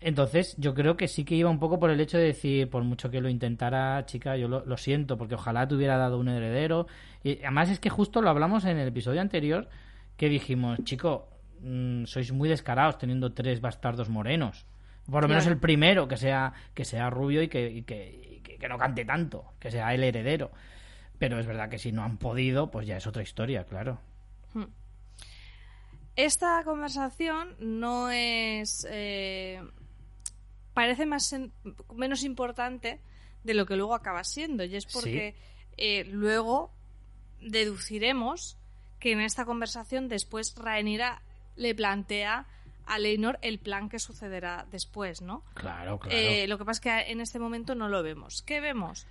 [0.00, 2.84] Entonces, yo creo que sí que iba un poco por el hecho de decir, por
[2.84, 6.28] mucho que lo intentara, chica, yo lo, lo siento, porque ojalá te hubiera dado un
[6.28, 6.86] heredero.
[7.24, 9.68] Y además es que justo lo hablamos en el episodio anterior,
[10.16, 11.28] que dijimos, chico,
[11.62, 14.66] mm, sois muy descarados teniendo tres bastardos morenos.
[15.10, 18.40] Por lo menos el primero, que sea, que sea rubio y que, y que, y
[18.40, 20.52] que- que no cante tanto, que sea el heredero.
[21.18, 23.98] Pero es verdad que si no han podido, pues ya es otra historia, claro.
[26.16, 28.86] Esta conversación no es.
[28.90, 29.62] eh,
[30.74, 31.52] parece más en-
[31.94, 33.00] menos importante
[33.44, 34.64] de lo que luego acaba siendo.
[34.64, 35.36] Y es porque
[35.76, 36.72] eh, luego
[37.40, 38.56] deduciremos
[38.98, 41.22] que en esta conversación después Rhaenyra
[41.56, 42.46] le plantea
[42.86, 45.44] a Leinor el plan que sucederá después, ¿no?
[45.54, 46.16] Claro, claro.
[46.16, 48.42] Eh, lo que pasa es que en este momento no lo vemos.
[48.42, 49.06] ¿Qué vemos?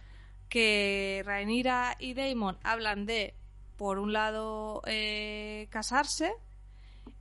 [0.50, 3.34] Que Rhaenyra y Daemon hablan de,
[3.78, 6.34] por un lado, eh, casarse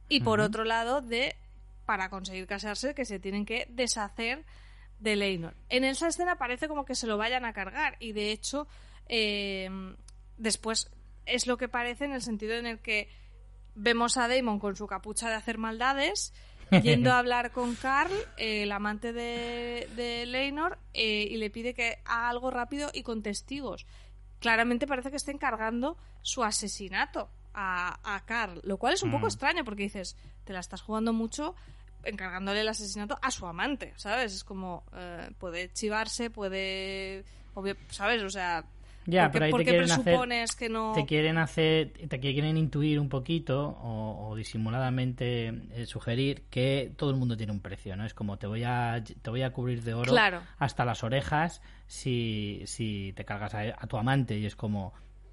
[0.09, 1.37] y por otro lado, de,
[1.85, 4.45] para conseguir casarse, que se tienen que deshacer
[5.01, 5.55] de Leinor.
[5.69, 8.67] En esa escena parece como que se lo vayan a cargar y de hecho,
[9.09, 9.69] eh,
[10.37, 10.91] después
[11.27, 13.09] es lo que parece en el sentido en el que
[13.75, 16.33] vemos a Damon con su capucha de hacer maldades
[16.83, 21.75] yendo a hablar con Carl, eh, el amante de, de Leinor, eh, y le pide
[21.75, 23.87] que haga algo rápido y con testigos.
[24.41, 29.25] Claramente parece que está encargando su asesinato a, a Carl, lo cual es un poco
[29.27, 29.29] Mm.
[29.29, 31.55] extraño porque dices, te la estás jugando mucho
[32.05, 34.33] encargándole el asesinato a su amante, ¿sabes?
[34.35, 38.23] Es como, eh, puede chivarse, puede, obvio- ¿sabes?
[38.23, 38.65] O sea,
[39.07, 40.93] Ya, ¿por qué, pero ahí te quieren hacer- que no...?
[40.95, 47.11] te quieren hacer, te quieren intuir un poquito o, o disimuladamente eh, sugerir que todo
[47.11, 48.05] el mundo tiene un precio, ¿no?
[48.05, 50.43] Es como te voy a te voy a cubrir de oro Claro.
[50.59, 54.93] hasta las orejas si, si te cargas a, a tu amante y es como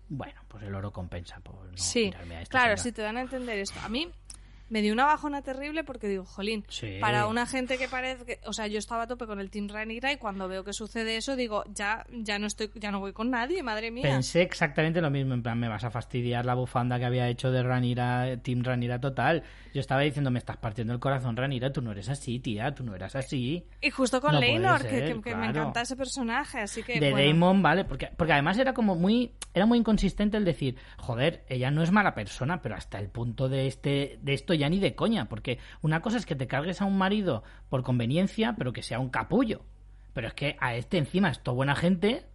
[0.09, 3.21] bueno, pues el oro compensa por no sí, a esta claro, si te dan a
[3.21, 3.79] entender esto.
[3.81, 4.07] A mí
[4.73, 6.97] me dio una bajona terrible porque digo, jolín, Sí.
[6.99, 9.67] para una gente que parece que, o sea, yo estaba a tope con el Team
[9.69, 13.13] Ranira y cuando veo que sucede eso digo, ya ya no estoy ya no voy
[13.13, 14.01] con nadie, madre mía.
[14.01, 17.51] Pensé exactamente lo mismo, en plan, me vas a fastidiar la bufanda que había hecho
[17.51, 19.43] de Ranira, Team Ranira total.
[19.75, 22.83] Yo estaba diciendo, me estás partiendo el corazón, Ranira, tú no eres así, tía, tú
[22.83, 23.63] no eras así.
[23.79, 25.59] Y justo con No Leinor, que, ser, que- que me claro.
[25.61, 27.27] encanta ese personaje, así que de bueno.
[27.27, 27.85] Damon, ¿vale?
[27.85, 31.91] Porque, porque además era como muy, era muy inconsistente el decir, joder, ella no es
[31.91, 35.59] mala persona, pero hasta el punto de este, de esto ya ni de coña, porque
[35.81, 39.09] una cosa es que te cargues a un marido por conveniencia, pero que sea un
[39.09, 39.61] capullo.
[40.13, 42.25] Pero es que a este encima es toda buena gente.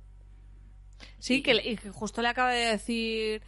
[1.19, 3.43] Sí, que, y que justo le acaba de decir,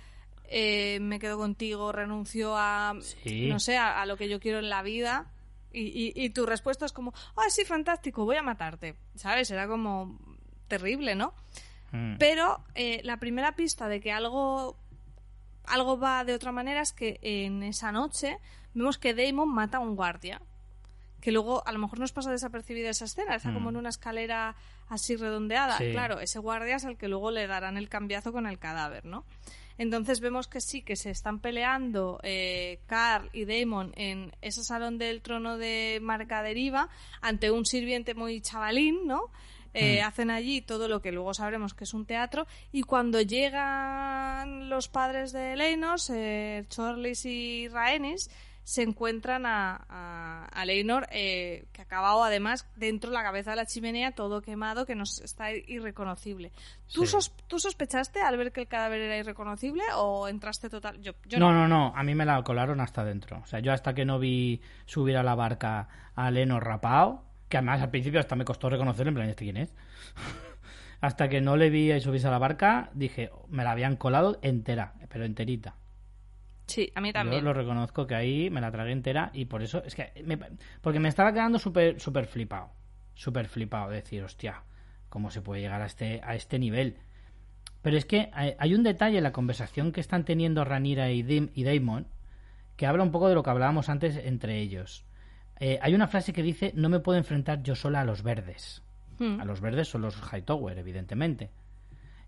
[0.49, 3.49] eh, me quedo contigo, renuncio a, Sí.
[3.49, 5.27] no sé, a, a lo que yo quiero en la vida.
[5.73, 8.97] Y, y- y tu respuesta es como, ah, sí, fantástico, voy a matarte.
[9.15, 9.51] ¿Sabes?
[9.51, 10.19] Era como
[10.69, 11.33] terrible, ¿no?
[11.93, 12.17] Mm.
[12.19, 14.77] Pero eh, la primera pista de que algo,
[15.65, 18.39] algo va de otra manera es que en esa noche
[18.75, 20.41] vemos que Damon mata a un guardia.
[21.21, 23.75] Que luego a lo mejor nos pasa desapercibida esa escena, está como Mm.
[23.75, 24.57] en una escalera
[24.89, 25.77] así redondeada.
[25.77, 25.91] Sí.
[25.93, 29.25] Claro, ese guardia es el que luego le darán el cambiazo con el cadáver, ¿no?
[29.77, 34.97] Entonces vemos que sí, que se están peleando eh, Carl y Damon en ese salón
[34.99, 36.89] del trono de Marca Deriva
[37.21, 39.25] ante un sirviente muy chavalín, ¿no?
[39.73, 40.07] Eh, Mm.
[40.07, 44.89] Hacen allí todo lo que luego sabremos que es un teatro y cuando llegan los
[44.89, 48.31] padres de Leinor, eh, Chorlis y Rhaenys,
[48.71, 53.51] se encuentran a, a, a Leinor eh, que ha acabado además dentro de la cabeza
[53.51, 56.53] de la chimenea todo quemado que nos está irreconocible.
[56.93, 57.11] ¿Tú, Sí.
[57.11, 61.01] sos- ¿Tú sospechaste al ver que el cadáver era irreconocible o entraste total?
[61.01, 63.41] Yo, yo no, no, no, a mí me la colaron hasta dentro.
[63.43, 67.57] O sea, yo hasta que no vi subir a la barca a Leno rapao, que
[67.57, 69.75] además al principio hasta me costó reconocerlo, en plan, ¿este quién es?
[71.01, 74.95] hasta que no le vi subirse a la barca, dije, me la habían colado entera,
[75.09, 75.75] pero enterita.
[76.71, 77.45] Sí, a mí Yo también.
[77.45, 80.39] lo reconozco que ahí me la tragué entera y por eso es que me-
[80.81, 82.71] porque me estaba quedando súper súper flipado,
[83.15, 84.63] súper flipado de decir, hostia,
[85.09, 86.97] cómo se puede llegar a este a este nivel.
[87.83, 91.51] Pero es que hay, un detalle en la conversación que están teniendo Ranira y, Dim-
[91.55, 92.07] y Damon
[92.77, 95.05] que habla un poco de lo que hablábamos antes entre ellos.
[95.59, 98.83] Eh, hay una frase que dice, no me puedo enfrentar yo sola a los verdes.
[99.19, 99.41] Mm.
[99.41, 101.51] A los verdes son los Hightower, evidentemente.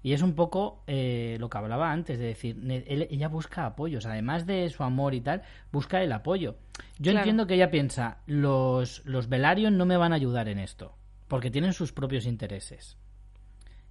[0.02, 4.04] Y es un poco eh, lo que hablaba antes, de decir, él- ella busca apoyos,
[4.06, 6.56] además de su amor y tal, busca el apoyo.
[6.98, 7.18] Yo Claro.
[7.20, 10.96] entiendo que ella piensa, los, los Velaryon no me van a ayudar en esto,
[11.28, 12.96] porque tienen sus propios intereses.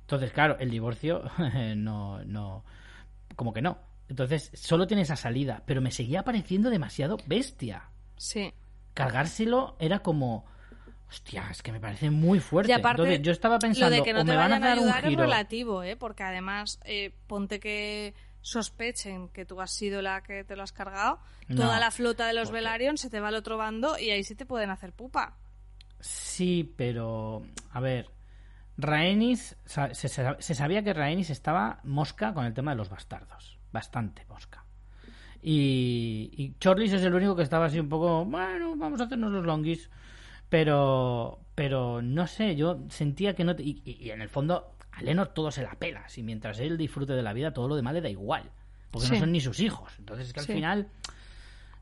[0.02, 1.24] Entonces, claro, el divorcio
[1.78, 2.66] no, no,
[3.38, 3.78] como que no.
[4.10, 7.84] Entonces, solo tiene esa salida, pero me seguía pareciendo demasiado bestia.
[8.18, 8.52] Sí.
[8.94, 10.46] Cargárselo era como,
[11.12, 12.72] hostia, es que me parece muy fuerte.
[12.72, 14.60] Y aparte, Entonces, yo estaba pensando, lo de que no o te me van a
[14.60, 15.22] vayan a dar un ayudar es giro.
[15.24, 15.96] relativo, ¿eh?
[15.98, 20.72] Porque además, eh, ponte que sospechen que tú has sido la que te lo has
[20.72, 24.00] cargado, No, toda la flota de los porque- Velaryon se te va al otro bando
[24.00, 25.38] y ahí sí te pueden hacer pupa.
[26.00, 28.10] Sí, pero a ver,
[28.78, 32.90] Rhaenys sa- se, se- se sabía que Rhaenys estaba mosca con el tema de los
[32.90, 34.66] bastardos, bastante mosca.
[35.44, 39.32] Y, y Chorlis es el único que estaba así un poco, bueno, vamos a hacernos
[39.32, 39.90] los longis,
[40.52, 44.76] pero pero no sé, yo sentía que no te- y, y- y en el fondo
[44.92, 47.76] a Lenor todo se la pela, si mientras él disfrute de la vida todo lo
[47.78, 48.44] demás le da igual,
[48.92, 50.54] porque no son ni sus hijos, entonces es que al Sí.
[50.54, 50.88] final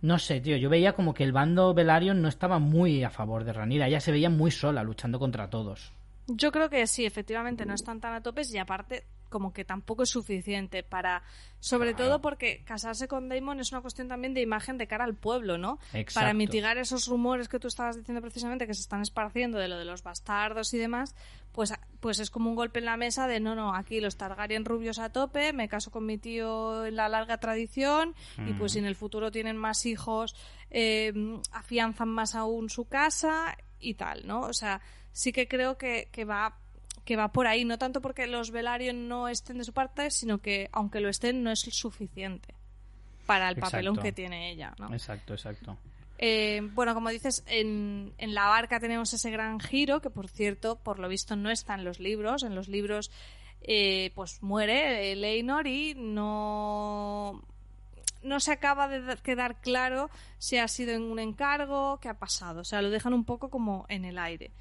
[0.02, 3.44] no sé, tío, yo veía como que el bando Velaryon no estaba muy a favor
[3.44, 5.92] de Ranira, ella se veía muy sola luchando contra todos.
[6.28, 10.04] Yo creo que sí, efectivamente no están tan a topes y aparte como que tampoco
[10.04, 11.24] es suficiente para,
[11.60, 12.12] sobre Claro.
[12.12, 15.58] todo porque casarse con Damon es una cuestión también de imagen de cara al pueblo,
[15.58, 15.80] ¿no?
[15.94, 16.20] Exacto.
[16.20, 19.78] Para mitigar esos rumores que tú estabas diciendo precisamente que se están esparciendo de lo
[19.78, 21.16] de los bastardos y demás,
[21.52, 24.66] pues, pues es como un golpe en la mesa de no, no, aquí los Targaryen
[24.66, 28.16] rubios a tope, me caso con mi tío en la larga tradición
[28.48, 30.36] y pues si en el futuro tienen más hijos,
[30.70, 31.12] eh,
[31.52, 34.42] afianzan más aún su casa y tal, ¿no?
[34.42, 36.58] O sea, sí que creo que, que va
[37.10, 40.38] que va por ahí, no tanto porque los Velaryon no estén de su parte, sino
[40.38, 42.54] que aunque lo estén no es suficiente
[43.26, 44.04] para el papelón Exacto.
[44.04, 44.94] que tiene ella, ¿no?
[44.94, 45.76] Exacto, exacto.
[46.20, 50.76] Eh, bueno, como dices, en, en la barca tenemos ese gran giro, que por cierto,
[50.76, 52.44] por lo visto no está en los libros.
[52.44, 53.10] En los libros,
[53.64, 57.42] eh, pues muere eh, Leinor y no.
[58.22, 62.62] no se acaba de quedar claro si ha sido en un encargo, qué ha pasado.
[62.62, 64.52] O sea, lo dejan un poco como en el aire.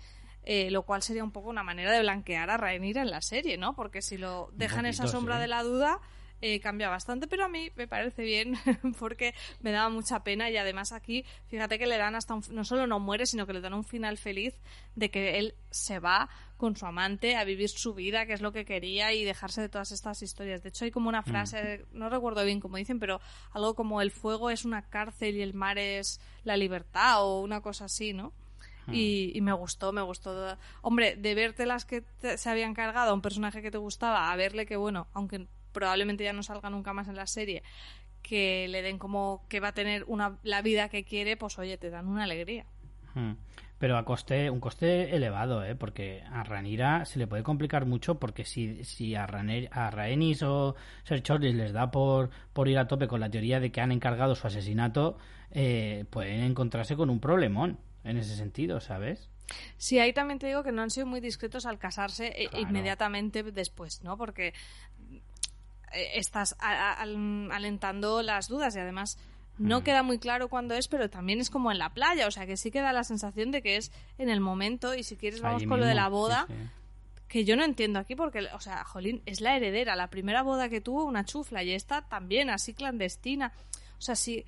[0.51, 3.59] Eh, lo cual sería un poco una manera de blanquear a Rhaenyra en la serie,
[3.59, 3.74] ¿no?
[3.74, 6.01] Porque si lo dejan esa sombra de la duda,
[6.40, 8.55] eh, cambia bastante, pero a mí me parece bien
[8.99, 12.64] porque me daba mucha pena y además aquí, fíjate que le dan hasta un, no
[12.64, 14.55] solo no muere, sino que le dan un final feliz
[14.94, 18.51] de que él se va con su amante a vivir su vida, que es lo
[18.51, 20.62] que quería y dejarse de todas estas historias.
[20.62, 21.26] De hecho, hay como una mm.
[21.26, 23.20] frase, no recuerdo bien cómo dicen, pero
[23.53, 27.61] algo como el fuego es una cárcel y el mar es la libertad o una
[27.61, 28.32] cosa así, ¿no?
[28.89, 28.95] Mm.
[28.95, 30.57] Y, me gustó, me gustó.
[30.82, 32.05] Hombre, de verte las que
[32.36, 36.24] se habían cargado a un personaje que te gustaba, a verle que, bueno, aunque probablemente
[36.24, 37.62] ya no salga nunca más en la serie,
[38.22, 41.76] que le den como que va a tener una, la vida que quiere, pues oye,
[41.76, 42.66] te dan una alegría.
[43.14, 43.32] Mm.
[43.78, 45.76] Pero a coste, un coste elevado, ¿eh?
[45.76, 50.74] porque a Ranira se le puede complicar mucho porque si, si a, a Rhaenys o
[51.05, 53.93] Ser Chorlis les da por, por ir a tope con la teoría de que han
[53.93, 55.16] encargado su asesinato,
[55.53, 59.28] eh, pueden encontrarse con un problemón en ese sentido, ¿sabes?
[59.76, 63.42] Sí, ahí también te digo que no han sido muy discretos al casarse eh, inmediatamente
[63.42, 64.16] después, ¿no?
[64.16, 64.49] Porque
[65.92, 69.18] eh, estás alentando las dudas y además
[69.59, 69.82] no mm.
[69.82, 72.57] queda muy claro cuándo es, pero también es como en la playa, o sea que
[72.57, 75.80] sí queda la sensación de que es en el momento y si quieres vamos con
[75.80, 76.46] lo de la boda.
[77.26, 79.96] Que yo no entiendo aquí porque, o sea, Jolín es la heredera.
[79.96, 83.53] La primera boda que tuvo, una chufla, y esta también, así clandestina.
[83.99, 84.46] O sea, sí,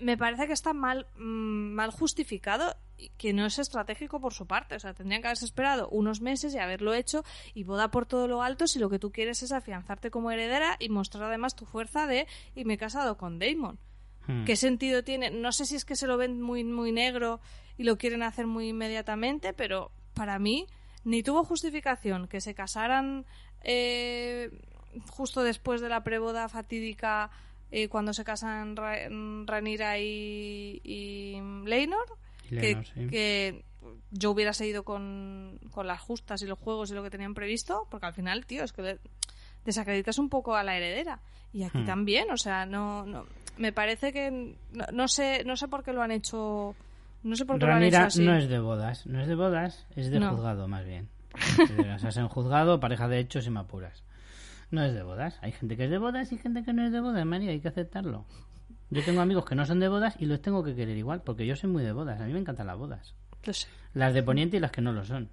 [0.00, 4.46] me, parece que está mal, mm, mal justificado y que no es estratégico por su
[4.46, 4.74] parte.
[4.74, 7.24] O sea, tendrían que haberse esperado unos meses y haberlo hecho
[7.54, 10.76] y boda por todo lo alto si lo que tú quieres es afianzarte como heredera
[10.78, 13.78] y mostrar además tu fuerza de y me he casado con Damon.
[14.26, 14.44] Hmm.
[14.44, 15.30] ¿Qué sentido tiene?
[15.30, 17.40] No sé si es que se lo ven muy, muy negro
[17.76, 20.66] y lo quieren hacer muy inmediatamente, pero para mí
[21.04, 23.24] ni tuvo justificación que se casaran
[23.62, 24.50] eh,
[25.10, 27.30] justo después de la preboda fatídica
[27.70, 32.06] eh, cuando se casan Ranira y, y Leinor,
[32.48, 33.64] que,
[34.10, 38.06] yo hubiera seguido con, las justas y los juegos y lo que tenían previsto, porque
[38.06, 38.98] al final, tío, es que
[39.64, 41.20] desacreditas un poco a la heredera.
[41.52, 41.86] Y aquí hmm.
[41.86, 43.26] también, o sea, no, no
[43.58, 44.56] me parece que
[44.92, 46.74] no, sé no sé por qué lo han hecho
[47.24, 48.24] no sé por qué lo han hecho así.
[48.24, 51.08] no es de bodas, no es de bodas, es de juzgado más bien.
[51.94, 54.02] o sea, en juzgado, pareja de hechos y me apuras.
[54.70, 55.38] No es de bodas.
[55.40, 57.60] Hay gente que es de bodas y gente que no es de bodas, María, hay
[57.60, 58.26] que aceptarlo.
[58.90, 61.46] Yo tengo amigos que no son de bodas y los tengo que querer igual, porque
[61.46, 62.20] yo soy muy de bodas.
[62.20, 63.14] A mí me encantan las bodas.
[63.94, 65.30] Las de Poniente y las que no lo son.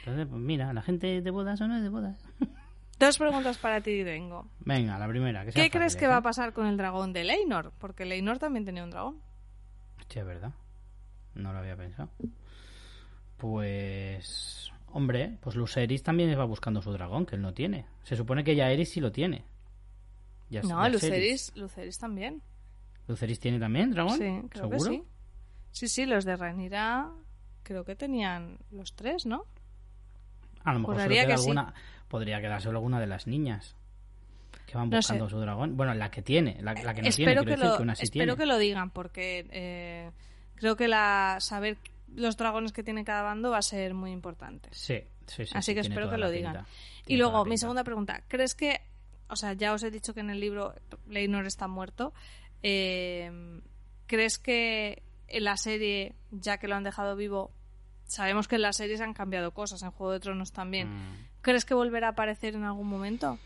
[0.00, 2.18] Entonces, pues mira, la gente de bodas o no es de bodas.
[2.98, 4.48] Dos preguntas para ti, Vengo.
[4.60, 5.46] Venga, la primera.
[5.46, 6.22] ¿Qué crees que va a ¿eh?
[6.22, 7.72] pasar con el dragón de Leinor?
[7.78, 9.20] Porque Leinor también tenía un dragón.
[10.08, 10.52] Sí, es verdad.
[11.34, 12.10] No lo había pensado.
[13.36, 17.86] Pues Hombre, pues Luceris también va buscando su dragón, que él no tiene.
[18.02, 19.44] Se supone que ya Eris sí lo tiene.
[20.50, 21.52] no, Luceris,
[21.98, 22.42] también.
[23.06, 24.18] ¿Luceris tiene también dragón?
[24.18, 25.02] Sí, creo que sí.
[25.70, 27.10] Sí, sí, los de Rhaenyra
[27.62, 29.44] creo que tenían los tres, ¿no?
[30.64, 31.74] A lo mejor que alguna...
[32.08, 33.76] podría quedarse alguna de las niñas
[34.66, 35.76] que van buscando su dragón.
[35.76, 38.90] Bueno, la que tiene, la, que no espero tiene, que lo, Espero que lo digan,
[38.90, 40.10] porque eh,
[40.56, 41.78] creo que la saber
[42.14, 44.68] los dragones que tiene cada bando va a ser muy importante.
[44.72, 45.52] Sí, sí, sí.
[45.54, 46.64] Así que espero que lo digan.
[47.06, 48.22] Y luego, mi segunda pregunta.
[48.28, 48.80] ¿Crees que,
[49.28, 50.74] o sea, ya os he dicho que en el libro
[51.06, 52.12] Leinor está muerto,
[52.62, 53.60] eh,
[54.06, 57.52] ¿crees que en la serie, ya que lo han dejado vivo,
[58.04, 61.28] sabemos que en las series han cambiado cosas, en Juego de Tronos también, mm.
[61.42, 63.38] ¿crees que volverá a aparecer en algún momento?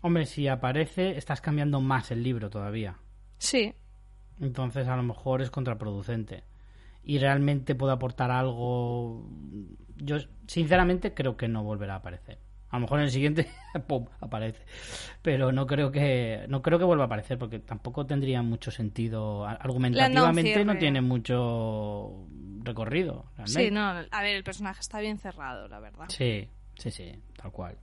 [0.00, 2.98] Hombre, si aparece, estás cambiando más el libro todavía.
[3.38, 3.74] Sí.
[4.40, 6.44] Entonces, a lo mejor es contraproducente
[7.08, 9.26] y realmente puede aportar algo,
[9.96, 12.38] yo sinceramente creo que no volverá a aparecer.
[12.68, 13.48] A lo mejor en el siguiente
[13.86, 14.04] ¡pum!
[14.20, 14.62] aparece.
[15.22, 19.46] Pero no creo que no creo que vuelva a aparecer porque tampoco tendría mucho sentido
[19.46, 22.26] argumentativamente no, tiene mucho
[22.62, 23.24] recorrido.
[23.46, 26.04] Sí, no, a ver, el personaje está bien cerrado, la verdad.
[26.08, 26.46] Sí,
[26.76, 27.78] sí, sí, tal cual.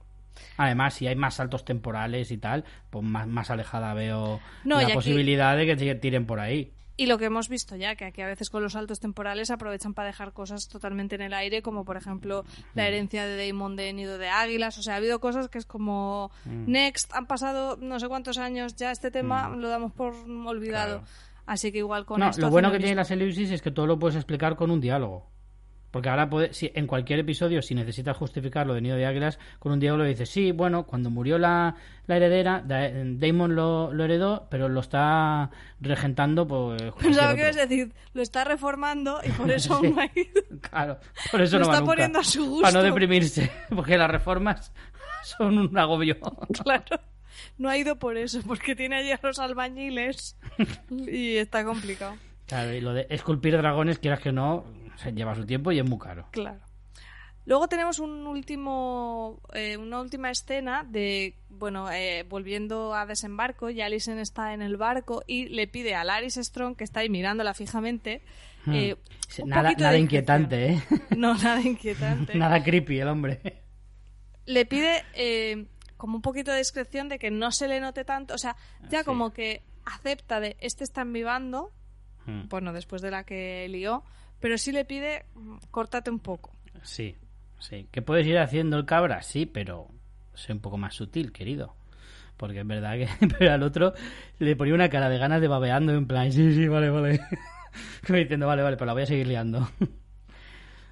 [0.58, 5.58] Además, si hay más saltos temporales y tal, pues más, más alejada veo la posibilidad
[5.58, 6.75] de que tiren por ahí.
[6.98, 9.94] Y lo que hemos visto ya, que aquí a veces con los saltos temporales aprovechan
[9.94, 12.86] para dejar cosas totalmente en el aire, como por ejemplo la mm.
[12.88, 14.78] herencia de Damon de Nido de Águilas.
[14.78, 16.72] O sea, ha habido cosas que es como, mm.
[16.72, 19.60] next, han pasado no sé cuántos años, ya este tema mm.
[19.60, 20.14] lo damos por
[20.46, 21.04] olvidado.
[21.46, 24.00] Así que igual con no, Lo bueno que tiene las elipsis es que todo lo
[24.00, 25.35] puedes explicar con un diálogo.
[25.96, 29.40] Porque ahora puede, si, en cualquier episodio, si necesitas justificar lo de Nido de Águilas,
[29.60, 34.04] con un diálogo le dices, sí, bueno, cuando murió la, la heredera, Damon lo, lo,
[34.04, 36.84] heredó, pero lo está regentando pues...
[37.02, 39.96] Pensaba que ibas a decir, lo está reformando y por eso sí,
[40.70, 41.00] Claro,
[41.32, 42.62] por eso lo no está poniendo a su gusto.
[42.64, 44.74] Para no deprimirse, porque las reformas
[45.24, 46.18] son un agobio.
[46.62, 47.00] claro.
[47.58, 50.36] no ha ido por eso, porque tiene allí a los albañiles
[50.90, 52.18] y está complicado.
[52.48, 54.66] Claro, y lo de esculpir dragones, quieras que no,
[54.98, 56.28] se lleva su tiempo y es muy caro.
[56.32, 56.60] Claro.
[57.48, 63.82] Luego tenemos un último, eh, una última escena de, bueno, eh, volviendo a desembarco, y
[63.82, 67.54] Alison está en el barco y le pide a Laris Strong, que está ahí mirándola
[67.54, 68.22] fijamente,
[68.66, 68.74] Hmm.
[68.74, 68.96] eh,
[69.46, 70.84] nada nada inquietante, ¿eh?
[71.16, 72.34] No, nada inquietante.
[72.36, 73.62] nada creepy el hombre.
[74.48, 75.68] Le pide eh,
[75.98, 78.56] como un poquito de discreción de que no se le note tanto, o sea,
[78.90, 79.06] ya Sí.
[79.06, 81.72] como que acepta de este está en mi bando,
[82.26, 84.04] Hmm, bueno, después de la que lió,
[84.40, 86.56] pero sí le pide, mm, córtate un poco.
[86.84, 87.16] Sí,
[87.60, 87.88] sí.
[87.92, 89.22] ¿Que puedes ir haciendo el cabra?
[89.22, 89.88] Sí, pero
[90.34, 91.76] sé un poco más sutil, querido.
[92.38, 93.08] Porque es verdad que
[93.40, 93.94] pero al otro
[94.40, 97.20] le ponía una cara de ganas de babeando en plan, sí, sí, vale, vale.
[98.08, 99.68] Como diciendo, vale, vale, pero la voy a seguir liando.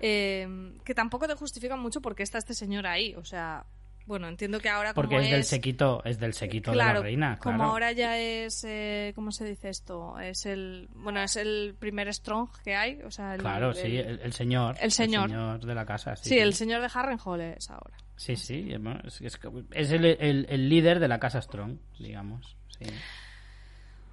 [0.05, 3.15] Eh, que tampoco te justifican mucho porque está este señor ahí.
[3.15, 3.65] O sea,
[4.05, 7.37] bueno, entiendo que ahora como Porque es del sequito, es del sequito de la reina,
[7.39, 7.71] como claro.
[7.71, 10.19] ahora ya es, eh, ¿cómo se dice esto?
[10.19, 13.97] Es el, bueno, es el primer strong que hay, o sea, el, Claro, el- sí,
[13.97, 14.75] el, el señor.
[14.81, 15.59] el señor.
[15.65, 16.29] de la casa, sí.
[16.29, 17.95] sí, el señor de Harrenhal es ahora.
[18.15, 18.71] Sí, sí,
[19.03, 19.39] es, es-
[19.71, 22.55] es el, líder de la casa Strong, digamos.
[22.77, 22.85] Sí.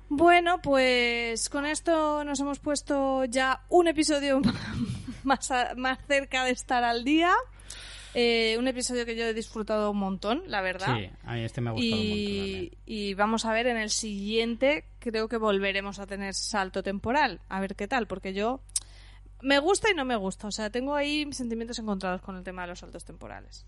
[0.09, 4.41] Bueno, pues con esto nos hemos puesto ya un episodio
[5.25, 7.33] más, a- más cerca de estar al día.
[8.15, 10.97] Eh, un episodio que yo he disfrutado un montón, la verdad.
[10.97, 12.73] Sí, a mí este me ha gustado un montón y, también.
[12.87, 17.41] y vamos a ver en el siguiente, creo que volveremos a tener salto temporal.
[17.49, 18.61] A ver qué tal, porque yo
[19.43, 20.49] me gusta y no me gusta.
[20.49, 23.67] O sea, tengo ahí sentimientos encontrados con el tema de los saltos temporales.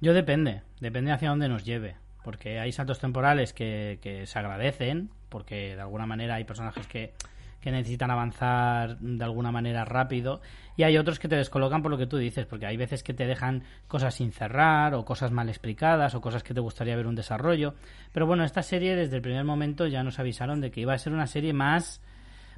[0.00, 1.96] Yo depende, depende hacia dónde nos lleve.
[2.24, 7.14] Porque hay saltos temporales que, que se agradecen, porque de alguna manera hay personajes que,
[7.60, 10.40] que necesitan avanzar de alguna manera rápido,
[10.76, 13.14] y hay otros que te descolocan por lo que tú dices, porque hay veces que
[13.14, 17.06] te dejan cosas sin cerrar, o cosas mal explicadas, o cosas que te gustaría ver
[17.06, 17.74] un desarrollo.
[18.12, 20.98] Pero bueno, esta serie desde el primer momento ya nos avisaron de que iba a
[20.98, 22.02] ser una serie más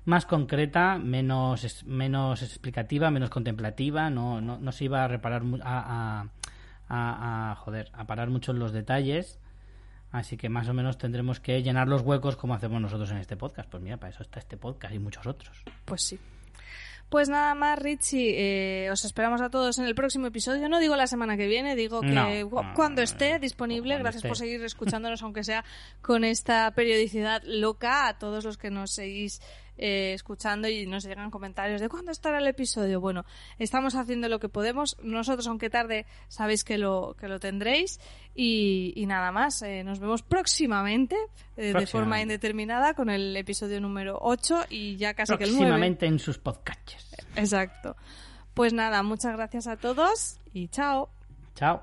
[0.05, 6.25] más concreta, menos menos explicativa, menos contemplativa, no, no, no se iba a reparar a,
[6.89, 9.39] a- a- joder, a parar mucho en los detalles.
[10.11, 13.37] Así que más o menos tendremos que llenar los huecos como hacemos nosotros en este
[13.37, 13.69] podcast.
[13.69, 15.63] Pues mira, para eso está este podcast y muchos otros.
[15.85, 16.19] Pues sí.
[17.09, 18.35] Pues nada más, Richie.
[18.87, 20.69] eh, os esperamos a todos en el próximo episodio.
[20.69, 23.95] No digo la semana que viene, digo que No, cu- no, cuando esté disponible.
[23.95, 25.65] cuando Gracias por seguir escuchándonos, aunque sea
[26.03, 28.09] con esta periodicidad loca.
[28.09, 29.41] A todos los que nos seguís
[29.79, 33.01] eh, escuchando y nos llegan comentarios de cuándo estará el episodio.
[33.01, 33.25] Bueno,
[33.59, 34.97] estamos haciendo lo que podemos.
[35.03, 38.01] Nosotros, aunque tarde, sabéis que lo, que lo tendréis.
[38.35, 39.63] Y, y nada más.
[39.63, 41.17] eh, nos vemos próximamente,
[41.57, 42.23] eh, de forma Próximamente.
[42.23, 45.65] indeterminada, con el episodio número 8 y ya casi que el 9.
[45.65, 47.17] Próximamente en sus podcasts.
[47.37, 47.97] Exacto.
[48.55, 51.09] Pues nada, muchas gracias a todos y chao.
[51.55, 51.83] Chao.